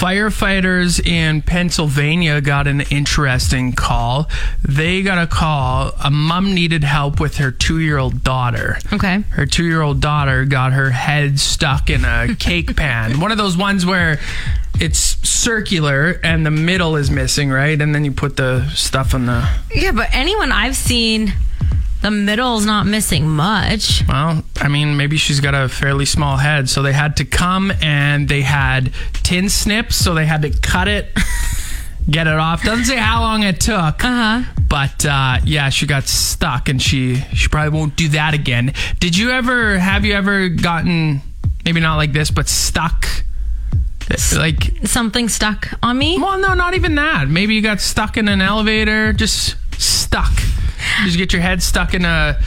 Firefighters 0.00 1.06
in 1.06 1.42
Pennsylvania 1.42 2.40
got 2.40 2.66
an 2.66 2.80
interesting 2.90 3.74
call. 3.74 4.30
They 4.66 5.02
got 5.02 5.18
a 5.22 5.26
call. 5.26 5.92
A 6.02 6.10
mom 6.10 6.54
needed 6.54 6.84
help 6.84 7.20
with 7.20 7.36
her 7.36 7.50
two 7.50 7.80
year 7.80 7.98
old 7.98 8.24
daughter. 8.24 8.78
Okay. 8.94 9.18
Her 9.32 9.44
two 9.44 9.64
year 9.66 9.82
old 9.82 10.00
daughter 10.00 10.46
got 10.46 10.72
her 10.72 10.88
head 10.88 11.38
stuck 11.38 11.90
in 11.90 12.06
a 12.06 12.34
cake 12.38 12.76
pan. 12.76 13.20
One 13.20 13.30
of 13.30 13.36
those 13.36 13.58
ones 13.58 13.84
where 13.84 14.18
it's 14.80 14.98
circular 14.98 16.18
and 16.24 16.46
the 16.46 16.50
middle 16.50 16.96
is 16.96 17.10
missing, 17.10 17.50
right? 17.50 17.78
And 17.78 17.94
then 17.94 18.02
you 18.06 18.12
put 18.12 18.38
the 18.38 18.66
stuff 18.70 19.12
on 19.14 19.26
the. 19.26 19.46
yeah, 19.74 19.92
but 19.92 20.08
anyone 20.14 20.50
I've 20.50 20.76
seen, 20.76 21.34
the 22.02 22.10
middle's 22.10 22.64
not 22.64 22.86
missing 22.86 23.28
much. 23.28 24.02
Well, 24.08 24.42
I 24.60 24.68
mean, 24.68 24.96
maybe 24.96 25.16
she's 25.16 25.40
got 25.40 25.54
a 25.54 25.68
fairly 25.68 26.06
small 26.06 26.36
head. 26.38 26.68
So 26.68 26.82
they 26.82 26.92
had 26.92 27.16
to 27.18 27.24
come 27.24 27.72
and 27.82 28.28
they 28.28 28.42
had 28.42 28.92
tin 29.12 29.48
snips. 29.48 29.96
So 29.96 30.14
they 30.14 30.26
had 30.26 30.42
to 30.42 30.50
cut 30.50 30.88
it, 30.88 31.10
get 32.10 32.26
it 32.26 32.34
off. 32.38 32.62
Doesn't 32.64 32.86
say 32.86 32.96
how 32.96 33.20
long 33.20 33.42
it 33.42 33.60
took. 33.60 34.04
Uh 34.04 34.42
huh. 34.42 34.42
But 34.68 35.04
uh, 35.04 35.38
yeah, 35.44 35.68
she 35.68 35.86
got 35.86 36.04
stuck, 36.04 36.68
and 36.68 36.80
she 36.80 37.16
she 37.34 37.48
probably 37.48 37.76
won't 37.76 37.96
do 37.96 38.08
that 38.10 38.34
again. 38.34 38.72
Did 39.00 39.16
you 39.16 39.30
ever 39.30 39.78
have 39.78 40.04
you 40.04 40.14
ever 40.14 40.48
gotten 40.48 41.20
maybe 41.64 41.80
not 41.80 41.96
like 41.96 42.12
this, 42.12 42.30
but 42.30 42.48
stuck? 42.48 43.06
Like, 44.36 44.72
Something 44.88 45.28
stuck 45.28 45.68
on 45.84 45.96
me. 45.96 46.18
well, 46.18 46.36
no, 46.38 46.54
not 46.54 46.74
even 46.74 46.96
that. 46.96 47.28
Maybe 47.28 47.54
you 47.54 47.62
got 47.62 47.80
stuck 47.80 48.16
in 48.16 48.26
an 48.26 48.40
elevator, 48.40 49.12
just 49.12 49.54
stuck. 49.80 50.32
Did 51.04 51.12
you 51.12 51.18
get 51.18 51.32
your 51.32 51.42
head 51.42 51.62
stuck 51.62 51.94
in 51.94 52.04
a 52.04 52.38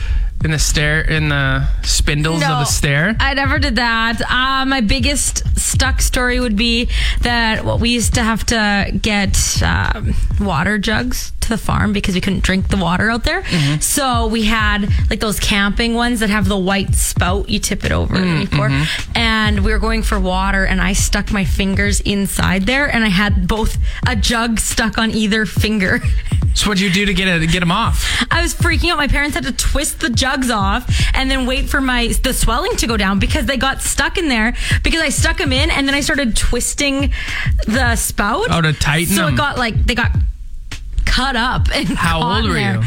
in 0.44 0.50
the 0.50 0.58
stair 0.58 1.00
in 1.00 1.30
the 1.30 1.66
spindles 1.82 2.42
of 2.42 2.60
a 2.60 2.66
stair? 2.66 3.16
I 3.18 3.34
never 3.34 3.58
did 3.58 3.76
that. 3.76 4.20
Uh, 4.30 4.66
my 4.66 4.80
biggest 4.82 5.42
stuck 5.58 6.02
story 6.02 6.38
would 6.38 6.56
be 6.56 6.88
that 7.22 7.64
well, 7.64 7.78
we 7.78 7.90
used 7.90 8.14
to 8.14 8.22
have 8.22 8.44
to 8.46 8.92
get 9.00 9.62
um, 9.62 10.14
water 10.38 10.78
jugs 10.78 11.32
to 11.44 11.48
the 11.48 11.58
farm 11.58 11.92
because 11.92 12.14
we 12.14 12.20
couldn't 12.20 12.42
drink 12.42 12.68
the 12.68 12.76
water 12.76 13.10
out 13.10 13.24
there. 13.24 13.42
Mm-hmm. 13.42 13.80
So 13.80 14.26
we 14.26 14.44
had 14.44 14.88
like 15.10 15.20
those 15.20 15.38
camping 15.40 15.94
ones 15.94 16.20
that 16.20 16.30
have 16.30 16.48
the 16.48 16.58
white 16.58 16.94
spout. 16.94 17.48
You 17.48 17.58
tip 17.60 17.84
it 17.84 17.92
over 17.92 18.16
and 18.16 18.40
you 18.42 18.48
pour. 18.48 18.68
Mm-hmm. 18.68 19.12
And 19.16 19.64
we 19.64 19.72
were 19.72 19.78
going 19.78 20.02
for 20.02 20.18
water, 20.18 20.64
and 20.64 20.80
I 20.80 20.92
stuck 20.92 21.30
my 21.32 21.44
fingers 21.44 22.00
inside 22.00 22.64
there, 22.66 22.92
and 22.92 23.04
I 23.04 23.08
had 23.08 23.46
both 23.46 23.76
a 24.06 24.16
jug 24.16 24.58
stuck 24.60 24.98
on 24.98 25.10
either 25.10 25.46
finger. 25.46 26.00
So 26.56 26.68
what'd 26.68 26.80
you 26.80 26.88
do 26.88 27.04
to 27.04 27.12
get 27.12 27.26
it, 27.26 27.50
get 27.50 27.58
them 27.60 27.72
off? 27.72 28.24
I 28.30 28.40
was 28.40 28.54
freaking 28.54 28.88
out. 28.92 28.96
My 28.96 29.08
parents 29.08 29.34
had 29.34 29.42
to 29.42 29.50
twist 29.50 29.98
the 29.98 30.08
jugs 30.08 30.50
off 30.52 30.88
and 31.12 31.28
then 31.28 31.46
wait 31.46 31.68
for 31.68 31.80
my 31.80 32.06
the 32.22 32.32
swelling 32.32 32.76
to 32.76 32.86
go 32.86 32.96
down 32.96 33.18
because 33.18 33.46
they 33.46 33.56
got 33.56 33.82
stuck 33.82 34.18
in 34.18 34.28
there 34.28 34.54
because 34.84 35.00
I 35.00 35.08
stuck 35.08 35.38
them 35.38 35.52
in 35.52 35.72
and 35.72 35.88
then 35.88 35.96
I 35.96 36.00
started 36.00 36.36
twisting 36.36 37.12
the 37.66 37.96
spout. 37.96 38.46
Oh, 38.50 38.60
to 38.60 38.72
tighten 38.72 39.14
So 39.16 39.24
them. 39.24 39.34
it 39.34 39.36
got 39.36 39.58
like 39.58 39.84
they 39.84 39.96
got 39.96 40.12
cut 41.14 41.36
up 41.36 41.68
and 41.74 41.88
How 41.88 42.22
old 42.22 42.44
were 42.48 42.54
there. 42.54 42.74
you? 42.76 42.82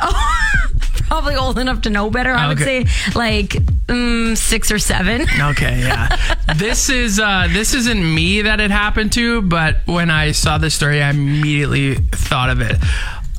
Oh, 0.00 0.66
probably 1.08 1.34
old 1.34 1.58
enough 1.58 1.82
to 1.82 1.90
know 1.90 2.10
better. 2.10 2.32
I 2.32 2.48
would 2.48 2.58
say 2.58 2.86
like 3.14 3.50
mm, 3.86 4.36
six 4.36 4.70
or 4.70 4.78
seven. 4.78 5.26
Okay, 5.52 5.80
yeah. 5.80 6.16
this 6.56 6.88
is 6.88 7.18
uh 7.18 7.48
this 7.50 7.74
isn't 7.74 8.02
me 8.14 8.42
that 8.42 8.60
it 8.60 8.70
happened 8.70 9.12
to, 9.12 9.42
but 9.42 9.78
when 9.86 10.10
I 10.10 10.32
saw 10.32 10.58
this 10.58 10.74
story, 10.74 11.02
I 11.02 11.10
immediately 11.10 11.96
thought 11.96 12.50
of 12.50 12.60
it. 12.60 12.76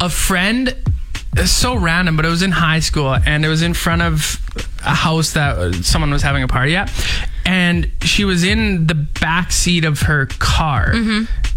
A 0.02 0.10
friend 0.10 0.76
it's 1.36 1.52
so 1.52 1.76
random, 1.76 2.16
but 2.16 2.26
it 2.26 2.30
was 2.30 2.44
in 2.44 2.52
high 2.52 2.80
school 2.80 3.16
and 3.26 3.44
it 3.44 3.48
was 3.48 3.64
in 3.64 3.74
front 3.74 4.02
of 4.04 4.40
a 4.86 4.94
house 4.94 5.34
that 5.34 5.74
someone 5.84 6.12
was 6.12 6.22
having 6.22 6.44
a 6.44 6.48
party 6.48 6.76
at. 6.76 6.92
And 7.46 7.90
she 8.02 8.24
was 8.24 8.44
in 8.44 8.86
the 8.88 8.94
back 8.94 9.52
seat 9.52 9.84
of 9.84 10.02
her 10.02 10.28
car. 10.28 10.94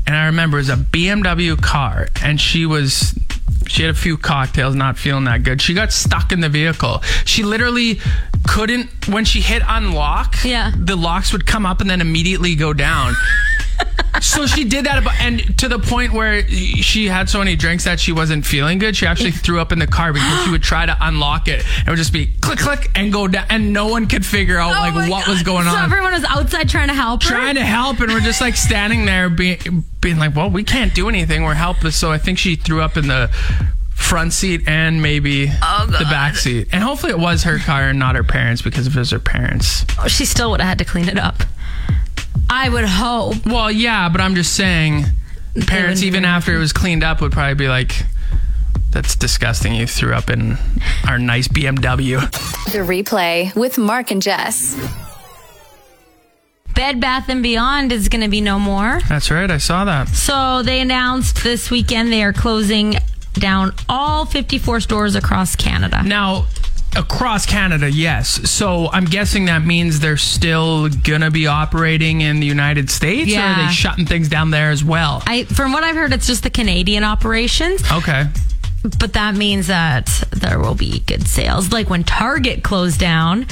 And 0.07 0.14
I 0.16 0.27
remember 0.27 0.59
it 0.59 0.61
was 0.61 0.69
a 0.69 0.77
BMW 0.77 1.61
car 1.61 2.09
and 2.23 2.40
she 2.40 2.64
was 2.66 3.19
she 3.66 3.83
had 3.83 3.90
a 3.90 3.99
few 3.99 4.16
cocktails, 4.16 4.77
not 4.77 4.97
feeling 4.97 5.25
that 5.25 5.42
good. 5.42 5.61
She 5.61 5.75
got 5.75 5.92
stuck 5.92 6.31
in 6.31 6.40
the 6.40 6.49
vehicle. 6.49 7.03
She 7.25 7.42
literally 7.42 7.99
couldn't 8.47 9.09
when 9.09 9.25
she 9.25 9.40
hit 9.40 9.62
unlock, 9.66 10.37
Yeah. 10.45 10.71
the 10.77 10.95
locks 10.97 11.33
would 11.33 11.47
come 11.47 11.66
up 11.66 11.81
and 11.81 11.90
then 11.90 12.01
immediately 12.01 12.55
go 12.55 12.73
down. 12.73 13.14
So 14.21 14.47
she 14.47 14.65
did 14.65 14.87
that, 14.87 14.99
about, 14.99 15.15
and 15.21 15.59
to 15.59 15.69
the 15.69 15.79
point 15.79 16.12
where 16.12 16.47
she 16.49 17.07
had 17.07 17.29
so 17.29 17.39
many 17.39 17.55
drinks 17.57 17.85
that 17.85 18.01
she 18.01 18.12
wasn't 18.12 18.47
feeling 18.47 18.79
good. 18.79 18.97
She 18.97 19.07
actually 19.07 19.31
threw 19.33 19.61
up 19.61 19.73
in 19.73 19.79
the 19.79 19.87
car 19.87 20.12
because 20.12 20.45
she 20.45 20.51
would 20.51 20.62
try 20.62 20.87
to 20.87 20.97
unlock 21.01 21.49
it. 21.49 21.65
It 21.87 21.89
would 21.91 21.97
just 21.97 22.12
be 22.12 22.27
click, 22.41 22.59
click, 22.59 22.91
and 22.95 23.12
go 23.12 23.29
down, 23.29 23.47
and 23.51 23.73
no 23.73 23.87
one 23.89 24.07
could 24.07 24.25
figure 24.25 24.59
out 24.59 24.71
Oh 24.77 24.81
like 24.81 24.95
what 24.95 25.09
God. 25.27 25.29
was 25.29 25.43
going 25.43 25.65
So 25.65 25.71
on. 25.71 25.85
everyone 25.85 26.12
was 26.12 26.25
outside 26.25 26.69
trying 26.69 26.89
to 26.89 26.95
help 26.95 27.23
her. 27.25 27.29
Trying 27.29 27.57
to 27.57 27.65
help, 27.65 28.01
and 28.01 28.11
we're 28.12 28.21
just 28.21 28.41
like 28.41 28.57
standing 28.57 29.05
there, 29.05 29.29
being 29.29 29.85
being 30.01 30.19
like, 30.19 30.35
"Well, 30.35 30.49
we 30.51 30.65
can't 30.65 30.95
do 30.95 31.09
anything. 31.09 31.43
We're 31.45 31.55
helpless." 31.55 31.97
So 31.97 32.11
I 32.11 32.19
think 32.19 32.39
she 32.39 32.57
threw 32.57 32.81
up 32.81 32.97
in 32.97 33.09
the 33.09 33.29
front 33.91 34.33
seat 34.33 34.62
and 34.69 35.01
maybe 35.03 35.51
Oh, 35.62 35.87
the 35.87 36.05
back 36.05 36.37
seat. 36.37 36.69
And 36.71 36.83
hopefully 36.83 37.12
it 37.12 37.19
was 37.19 37.45
her 37.45 37.59
car 37.59 37.89
and 37.89 37.99
not 37.99 38.15
her 38.15 38.23
parents 38.25 38.61
because 38.62 38.87
if 38.87 38.95
it 38.95 38.99
was 38.99 39.11
her 39.11 39.19
parents. 39.19 39.85
Oh, 39.99 40.07
she 40.07 40.25
still 40.27 40.51
would 40.51 40.61
have 40.61 40.69
had 40.69 40.79
to 40.79 40.85
clean 40.85 41.09
it 41.09 41.19
up. 41.19 41.43
I 42.49 42.68
would 42.68 42.85
hope. 42.85 43.44
Well, 43.46 43.70
yeah, 43.70 44.09
but 44.09 44.20
I'm 44.20 44.35
just 44.35 44.55
saying, 44.55 45.05
parents, 45.66 46.03
even 46.03 46.25
after 46.25 46.55
it 46.55 46.59
was 46.59 46.72
cleaned 46.72 47.05
up, 47.05 47.20
would 47.20 47.33
probably 47.33 47.55
be 47.55 47.68
like, 47.68 48.05
"That's 48.90 49.16
disgusting. 49.16 49.75
You 49.75 49.87
threw 49.87 50.14
up 50.14 50.31
in 50.31 50.59
our 51.09 51.18
nice 51.18 51.49
BMW." 51.49 52.20
The 52.72 52.79
replay 52.79 53.55
with 53.55 53.79
Mark 53.79 54.11
and 54.11 54.22
Jess. 54.22 54.77
Bed 56.75 57.01
Bath 57.01 57.31
and 57.31 57.42
Beyond 57.42 57.90
is 57.90 58.09
going 58.11 58.20
to 58.20 58.29
be 58.29 58.42
no 58.42 58.59
more. 58.59 59.01
That's 59.09 59.31
right. 59.31 59.51
I 59.51 59.57
saw 59.57 59.87
that. 59.87 60.09
So 60.09 60.62
they 60.62 60.81
announced 60.81 61.42
this 61.42 61.70
weekend 61.70 62.12
they 62.12 62.22
are 62.22 62.35
closing 62.35 62.96
down 63.33 63.72
all 63.88 64.27
54 64.27 64.81
stores 64.81 65.14
across 65.14 65.57
Canada. 65.57 66.03
Now, 66.03 66.46
across 66.96 67.46
Canada, 67.46 67.90
yes. 67.90 68.48
So 68.50 68.90
I'm 68.92 69.04
guessing 69.04 69.44
that 69.46 69.64
means 69.64 70.00
they're 70.00 70.16
still 70.16 70.88
gonna 70.88 71.30
be 71.30 71.46
operating 71.46 72.20
in 72.22 72.40
the 72.40 72.46
United 72.46 72.90
States, 72.90 73.30
or 73.30 73.35
Yeah. 73.35 73.64
are 73.64 73.66
they 73.68 73.72
shutting 73.72 74.06
things 74.06 74.28
down 74.28 74.50
there 74.50 74.70
as 74.70 74.82
well? 74.82 75.22
I, 75.26 75.44
from 75.44 75.72
what 75.72 75.85
I've 75.85 75.96
heard, 75.96 76.12
it's 76.12 76.26
just 76.26 76.42
the 76.42 76.50
Canadian 76.50 77.04
operations, 77.04 77.82
Okay. 77.90 78.26
but 78.98 79.12
that 79.14 79.35
means 79.35 79.66
that 79.68 80.06
there 80.30 80.59
will 80.59 80.74
be 80.74 81.00
good 81.06 81.26
sales. 81.28 81.72
Like 81.72 81.90
when 81.90 82.04
Target 82.04 82.62
closed 82.62 82.98
down, 83.00 83.46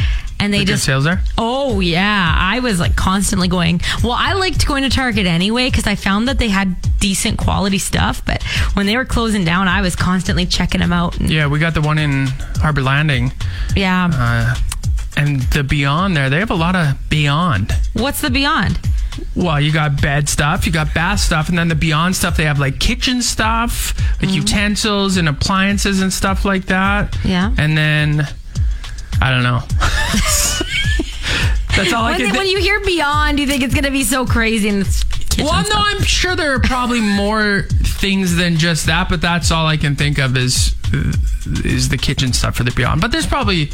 and 0.45 0.53
they 0.55 0.59
Good 0.61 0.67
just 0.69 0.85
sales 0.85 1.05
there. 1.05 1.21
Oh 1.39 1.81
yeah, 1.81 2.35
I 2.39 2.61
was 2.61 2.79
like 2.81 2.95
constantly 2.97 3.49
going. 3.49 3.81
Well, 4.03 4.13
I 4.13 4.35
liked 4.35 4.67
going 4.67 4.83
to 4.85 4.91
Target 4.91 5.27
anyway 5.27 5.71
because 5.71 5.87
I 5.87 5.95
found 5.95 6.29
that 6.29 6.39
they 6.39 6.49
had 6.49 6.77
decent 7.01 7.39
quality 7.39 7.79
stuff. 7.79 8.25
But 8.25 8.43
when 8.75 8.87
they 8.87 8.97
were 8.97 9.05
closing 9.05 9.45
down, 9.45 9.69
I 9.69 9.81
was 9.81 9.97
constantly 9.97 10.47
checking 10.47 10.81
them 10.81 10.93
out. 10.93 11.19
And, 11.19 11.31
Yeah, 11.31 11.47
we 11.49 11.59
got 11.59 11.75
the 11.75 11.81
one 11.83 11.99
in 11.99 12.27
Harbor 12.61 12.83
Landing, 12.83 13.33
yeah, 13.77 14.11
uh, 14.13 14.55
and 15.17 15.41
the 15.53 15.63
Beyond 15.65 16.17
there. 16.17 16.29
They 16.31 16.39
have 16.39 16.51
a 16.51 16.55
lot 16.55 16.77
of 16.77 16.97
Beyond. 17.09 17.73
what's 17.95 18.21
the 18.21 18.31
Beyond? 18.31 18.79
Well, 19.37 19.61
you 19.61 19.71
got 19.73 20.03
bed 20.03 20.29
stuff, 20.29 20.67
you 20.67 20.73
got 20.73 20.93
bath 20.93 21.21
stuff, 21.21 21.49
and 21.49 21.57
then 21.57 21.69
the 21.69 21.77
Beyond 21.77 22.17
stuff. 22.17 22.37
They 22.37 22.45
have 22.47 22.59
like 22.59 22.81
kitchen 22.81 23.23
stuff, 23.23 23.95
like 24.21 24.29
Mm-hmm. 24.31 24.35
utensils 24.41 25.17
and 25.17 25.29
appliances 25.29 26.01
and 26.03 26.13
stuff 26.13 26.45
like 26.45 26.67
that. 26.67 27.17
Yeah. 27.25 27.53
and 27.57 27.79
then 27.79 28.27
I 29.21 29.31
don't 29.31 29.43
know. 29.43 29.61
That's 31.77 31.93
all 31.93 32.05
I 32.05 32.13
When, 32.13 32.21
can. 32.21 32.31
thi- 32.33 32.39
when 32.39 32.47
you 32.47 32.59
hear 32.61 32.79
Beyond, 32.81 33.41
you 33.41 33.47
think 33.47 33.63
it's 33.65 33.75
gonna 33.75 33.91
be 33.91 34.05
so 34.05 34.25
crazy 34.25 34.69
and 34.69 34.83
it's 34.83 35.03
kitchen 35.03 35.45
Well, 35.45 35.55
no, 35.63 35.69
stuff. 35.71 35.85
I'm 35.89 36.03
sure 36.03 36.37
there 36.37 36.53
are 36.55 36.61
probably 36.61 37.01
more 37.01 37.63
things 37.83 38.37
than 38.37 38.57
just 38.59 38.87
that, 38.87 39.09
but 39.09 39.21
that's 39.21 39.51
all 39.51 39.67
I 39.67 39.77
can 39.77 39.97
think 39.97 40.19
of 40.19 40.37
is 40.37 40.75
is 41.65 41.89
the 41.89 41.99
kitchen 41.99 42.33
stuff 42.33 42.55
for 42.57 42.63
the 42.63 42.71
Beyond. 42.71 43.01
But 43.01 43.11
there's 43.11 43.27
probably 43.27 43.71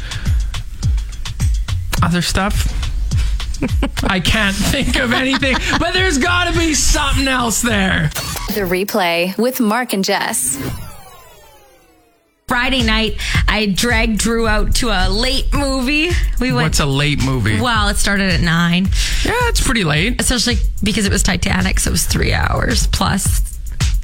other 2.01 2.21
stuff. 2.23 2.67
I 4.03 4.19
can't 4.19 4.55
think 4.55 4.95
of 4.97 5.13
anything, 5.13 5.55
but 5.79 5.93
there's 5.93 6.17
got 6.17 6.51
to 6.51 6.57
be 6.57 6.73
something 6.73 7.27
else 7.27 7.61
there. 7.61 8.09
The 8.55 8.61
replay 8.61 9.37
with 9.37 9.59
Mark 9.59 9.93
and 9.93 10.03
Jess. 10.03 10.57
Friday 12.61 12.83
night, 12.83 13.17
I 13.47 13.65
dragged 13.65 14.19
Drew 14.19 14.47
out 14.47 14.75
to 14.75 14.89
a 14.89 15.09
late 15.09 15.51
movie. 15.51 16.11
We 16.39 16.51
went. 16.53 16.65
What's 16.67 16.79
a 16.79 16.85
late 16.85 17.17
movie? 17.25 17.59
well, 17.59 17.87
it 17.87 17.97
started 17.97 18.31
at 18.31 18.39
nine, 18.41 18.83
Yeah, 19.25 19.31
it's 19.49 19.59
pretty 19.65 19.83
late. 19.83 20.21
especially 20.21 20.57
because 20.83 21.07
it 21.07 21.11
was 21.11 21.23
Titanic, 21.23 21.79
so 21.79 21.89
it 21.89 21.93
was 21.93 22.05
three 22.05 22.33
hours 22.33 22.85
plus. 22.85 23.41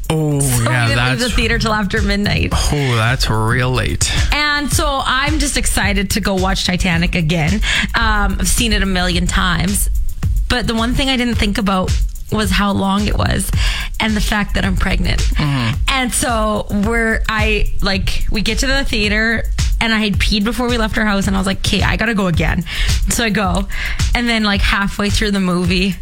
Oh, 0.10 0.40
So 0.40 0.58
we 0.58 0.64
yeah, 0.66 0.88
didn't 0.88 1.06
leave 1.08 1.20
the 1.20 1.30
theater 1.30 1.60
till 1.60 1.72
after 1.72 2.02
midnight. 2.02 2.50
oh, 2.52 2.96
that's 2.96 3.30
real 3.30 3.70
late. 3.70 4.12
And 4.34 4.72
so 4.74 5.02
I'm 5.06 5.38
just 5.38 5.56
excited 5.58 6.10
to 6.12 6.20
go 6.20 6.34
watch 6.34 6.66
Titanic 6.66 7.14
again. 7.14 7.62
Um, 7.94 8.38
I've 8.40 8.48
seen 8.48 8.74
it 8.74 8.82
a 8.82 8.88
million 8.88 9.28
times. 9.28 9.88
But 10.50 10.66
the 10.66 10.74
one 10.74 10.96
thing 10.96 11.10
I 11.10 11.18
didn't 11.18 11.36
think 11.36 11.60
about 11.60 11.92
was 12.32 12.52
how 12.52 12.72
long 12.72 13.08
it 13.08 13.18
was 13.18 13.50
and 14.00 14.16
the 14.16 14.22
fact 14.22 14.56
that 14.56 14.66
I'm 14.66 14.76
pregnant. 14.76 15.22
Mm-hmm. 15.22 15.82
And 15.90 16.14
so 16.14 16.68
we're, 16.70 17.22
I 17.28 17.68
like, 17.82 18.28
we 18.32 18.42
get 18.42 18.60
to 18.60 18.68
the 18.68 18.84
theater 18.84 19.44
and 19.80 19.94
I 19.94 20.00
had 20.00 20.14
peed 20.14 20.44
before 20.44 20.68
we 20.68 20.78
left 20.78 20.98
our 20.98 21.06
house 21.06 21.28
and 21.28 21.36
I 21.36 21.40
was 21.40 21.48
like, 21.48 21.60
okay, 21.60 21.84
I 21.84 21.98
gotta 21.98 22.16
go 22.16 22.28
again. 22.28 22.64
So 23.10 23.24
I 23.24 23.30
go. 23.30 23.68
And 24.16 24.28
then, 24.28 24.44
like, 24.44 24.62
halfway 24.62 25.10
through 25.10 25.32
the 25.32 25.40
movie, 25.40 25.96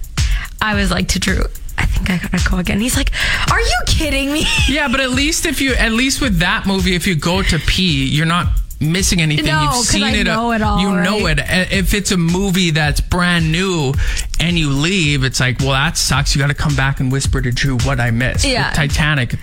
I 0.61 0.75
was 0.75 0.91
like 0.91 1.09
to 1.09 1.19
Drew, 1.19 1.43
I 1.77 1.85
think 1.85 2.09
I 2.09 2.17
gotta 2.17 2.49
go 2.49 2.57
again. 2.57 2.79
He's 2.79 2.95
like, 2.97 3.11
are 3.51 3.59
you 3.59 3.79
kidding 3.85 4.31
me? 4.31 4.45
Yeah, 4.67 4.87
but 4.87 5.01
at 5.01 5.11
least 5.11 5.45
if 5.45 5.61
you, 5.61 5.73
at 5.73 5.91
least 5.91 6.21
with 6.21 6.39
that 6.39 6.65
movie, 6.65 6.95
if 6.95 7.05
you 7.05 7.15
go 7.15 7.41
to 7.43 7.59
pee, 7.59 8.05
you're 8.05 8.25
not 8.25 8.47
missing 8.79 9.21
anything. 9.21 9.45
No, 9.45 9.61
You've 9.63 9.71
'cause 9.71 9.87
seen 9.89 10.03
I 10.03 10.11
it. 10.15 10.23
know 10.25 10.51
it 10.51 10.61
all, 10.61 10.79
You 10.79 10.91
know 11.01 11.27
it. 11.27 11.39
Uh, 11.39 11.65
If 11.71 11.93
it's 11.93 12.11
a 12.11 12.17
movie 12.17 12.71
that's 12.71 12.99
brand 13.01 13.51
new 13.51 13.93
and 14.39 14.57
you 14.59 14.69
leave, 14.69 15.23
it's 15.23 15.39
like, 15.39 15.59
well, 15.59 15.71
that 15.71 15.97
sucks. 15.97 16.35
You 16.35 16.41
got 16.41 16.47
to 16.47 16.53
come 16.53 16.75
back 16.75 16.99
and 16.99 17.11
whisper 17.11 17.41
to 17.41 17.51
Drew 17.51 17.77
what 17.79 17.99
I 17.99 18.11
missed. 18.11 18.45
Yeah. 18.45 18.67
With 18.69 18.75
Titanic. 18.75 19.35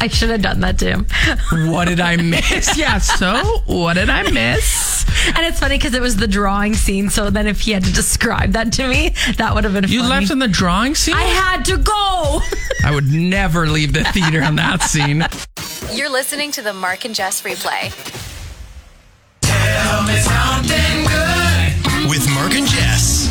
I 0.00 0.06
should 0.08 0.30
have 0.30 0.42
done 0.42 0.60
that 0.60 0.78
to 0.78 0.86
him. 0.86 1.06
What 1.72 1.86
did 1.88 2.00
I 2.00 2.16
miss? 2.16 2.76
yeah. 2.76 2.98
So 2.98 3.62
what 3.66 3.94
did 3.94 4.08
I 4.10 4.30
miss? 4.30 5.04
And 5.28 5.38
it's 5.46 5.58
funny 5.58 5.76
because 5.76 5.94
it 5.94 6.00
was 6.02 6.16
the 6.16 6.28
drawing 6.28 6.74
scene. 6.74 7.10
So 7.10 7.30
then, 7.30 7.46
if 7.46 7.60
he 7.62 7.72
had 7.72 7.82
to 7.84 7.92
describe 7.92 8.52
that 8.52 8.72
to 8.74 8.86
me, 8.86 9.14
that 9.38 9.54
would 9.54 9.64
have 9.64 9.72
been 9.72 9.84
You 9.84 10.00
funny. 10.00 10.02
You 10.14 10.20
left 10.20 10.30
in 10.30 10.38
the 10.38 10.48
drawing 10.48 10.94
scene. 10.94 11.14
I 11.14 11.22
had 11.24 11.64
to 11.66 11.76
go. 11.78 12.40
I 12.84 12.92
would 12.92 13.10
never 13.10 13.66
leave 13.66 13.92
the 13.92 14.04
theater 14.04 14.42
on 14.42 14.56
that 14.56 14.82
scene. 14.82 15.26
You're 15.92 16.10
listening 16.10 16.52
to 16.52 16.62
the 16.62 16.72
Mark 16.72 17.04
and 17.04 17.14
Jess 17.14 17.42
replay. 17.42 17.92
With 22.08 22.28
Mark 22.34 22.54
and 22.54 22.66
Jess. 22.66 23.28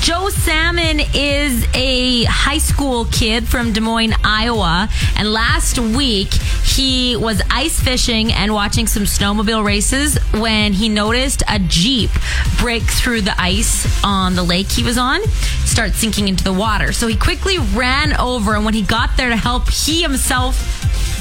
Joe 0.00 0.28
Salmon 0.28 1.00
is 1.14 1.66
a 1.74 2.24
high 2.24 2.58
school 2.58 3.04
kid 3.06 3.46
from 3.46 3.72
Des 3.72 3.80
Moines, 3.80 4.14
Iowa. 4.24 4.88
And 5.16 5.32
last 5.32 5.78
week, 5.78 6.32
he 6.32 7.16
was 7.16 7.42
ice 7.50 7.80
fishing 7.80 8.32
and 8.32 8.54
watching 8.54 8.86
some 8.86 9.04
snowmobile 9.04 9.64
races 9.64 10.18
when 10.32 10.72
he 10.72 10.88
noticed 10.88 11.42
a 11.48 11.58
Jeep 11.58 12.10
break 12.58 12.82
through 12.82 13.22
the 13.22 13.40
ice 13.40 13.86
on 14.04 14.34
the 14.34 14.42
lake 14.42 14.70
he 14.70 14.82
was 14.82 14.98
on, 14.98 15.22
start 15.64 15.92
sinking 15.92 16.28
into 16.28 16.44
the 16.44 16.52
water. 16.52 16.92
So 16.92 17.06
he 17.06 17.16
quickly 17.16 17.58
ran 17.58 18.16
over, 18.16 18.54
and 18.54 18.64
when 18.64 18.74
he 18.74 18.82
got 18.82 19.16
there 19.16 19.28
to 19.28 19.36
help, 19.36 19.68
he 19.68 20.02
himself 20.02 20.56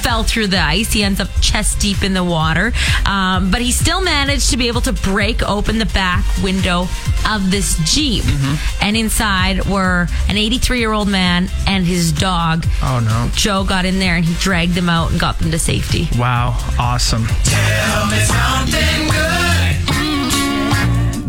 fell 0.08 0.24
through 0.24 0.48
the 0.48 0.58
ice. 0.58 0.94
He 0.94 1.04
ends 1.04 1.20
up 1.20 1.28
chest 1.42 1.82
deep 1.82 2.02
in 2.02 2.14
the 2.14 2.24
water. 2.24 2.72
Um, 3.06 3.52
but 3.52 3.60
he 3.60 3.74
still 3.74 4.02
managed 4.02 4.52
to 4.52 4.58
be 4.58 4.70
able 4.70 4.80
to 4.82 4.94
break 4.94 5.44
open 5.44 5.80
the 5.80 5.86
back 5.88 6.24
window 6.42 6.88
of 7.30 7.52
this 7.52 7.78
Jeep. 7.84 8.24
And 8.82 8.96
inside 8.96 9.66
were 9.66 10.08
an 10.30 10.38
83 10.38 10.80
year 10.80 10.94
old 10.94 11.10
man 11.10 11.50
and 11.68 11.86
his 11.86 12.14
dog. 12.14 12.66
Oh 12.82 13.02
no. 13.04 13.30
Joe 13.36 13.66
got 13.66 13.84
in 13.84 14.00
there 14.00 14.16
and 14.16 14.24
he 14.24 14.34
dragged 14.36 14.76
them 14.76 14.88
out 14.88 15.12
and 15.12 15.20
got 15.20 15.40
them 15.40 15.52
to 15.52 15.60
safety. 15.60 16.08
Wow, 16.18 16.56
awesome. 16.80 17.26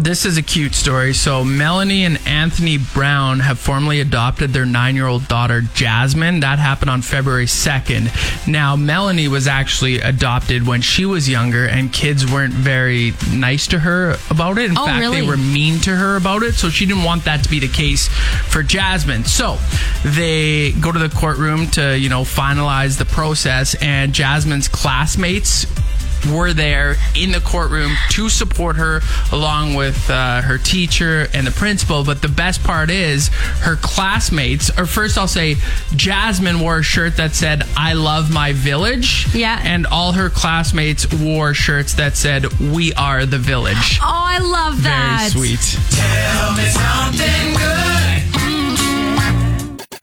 This 0.09 0.25
is 0.25 0.38
a 0.38 0.42
cute 0.42 0.75
story. 0.75 1.12
So, 1.12 1.44
Melanie 1.44 2.07
and 2.07 2.18
Anthony 2.27 2.79
Brown 2.79 3.40
have 3.40 3.59
formally 3.59 4.01
adopted 4.01 4.55
their 4.55 4.64
nine 4.64 4.94
year 4.94 5.07
old 5.07 5.29
daughter, 5.29 5.61
Jasmine. 5.75 6.40
That 6.40 6.59
happened 6.59 6.88
on 6.88 7.03
February 7.03 7.44
2nd. 7.44 8.49
Now, 8.49 8.75
Melanie 8.75 9.29
was 9.29 9.47
actually 9.47 10.01
adopted 10.01 10.66
when 10.66 10.81
she 10.81 11.05
was 11.05 11.29
younger, 11.29 11.66
and 11.66 11.92
kids 11.92 12.25
weren't 12.25 12.55
very 12.55 13.12
nice 13.35 13.66
to 13.66 13.81
her 13.81 14.16
about 14.31 14.57
it. 14.57 14.71
In 14.71 14.79
Oh, 14.79 14.87
fact, 14.87 14.99
really? 14.99 15.21
they 15.21 15.27
were 15.27 15.37
mean 15.37 15.79
to 15.81 15.94
her 15.94 16.16
about 16.16 16.42
it. 16.42 16.55
So, 16.55 16.71
she 16.71 16.87
didn't 16.87 17.05
want 17.05 17.27
that 17.27 17.42
to 17.44 17.51
be 17.51 17.59
the 17.59 17.68
case 17.68 18.09
for 18.09 18.62
Jasmine. 18.62 19.27
So, 19.27 19.59
they 20.05 20.73
go 20.73 20.90
to 20.90 20.99
the 20.99 21.11
courtroom 21.11 21.66
to, 21.73 21.99
you 21.99 22.09
know, 22.09 22.23
finalize 22.23 22.97
the 22.97 23.05
process, 23.05 23.75
and 23.83 24.14
Jasmine's 24.14 24.68
classmates 24.68 25.66
were 26.27 26.53
there 26.53 26.97
in 27.17 27.33
the 27.33 27.41
courtroom 27.41 27.93
to 28.11 28.29
support 28.29 28.77
her 28.77 29.01
along 29.33 29.75
with 29.75 30.09
uh, 30.11 30.43
her 30.43 30.59
teacher 30.59 31.27
and 31.35 31.47
the 31.47 31.51
principal. 31.51 32.05
But 32.05 32.23
the 32.23 32.29
best 32.29 32.63
part 32.63 32.91
is 32.91 33.29
her 33.61 33.77
classmates 33.77 34.71
or 34.79 34.87
first 34.87 35.17
i'll 35.19 35.27
say 35.29 35.57
jasmine 35.97 36.61
wore 36.61 36.79
a 36.79 36.83
shirt 36.83 37.17
that 37.17 37.35
said 37.35 37.63
i 37.77 37.93
love 37.93 38.33
my 38.33 38.53
village. 38.53 39.27
Yeah. 39.35 39.61
and 39.63 39.87
all 39.87 40.13
her 40.13 40.31
classmates 40.31 41.11
wore 41.13 41.55
shirts 41.55 41.95
that 41.95 42.17
said 42.17 42.47
we 42.61 42.93
are 42.95 43.27
the 43.27 43.39
village. 43.39 43.99
Oh, 44.03 44.07
I 44.07 44.39
love 44.39 44.83
that. 44.85 45.31
very 45.33 45.57
sweet 45.57 45.79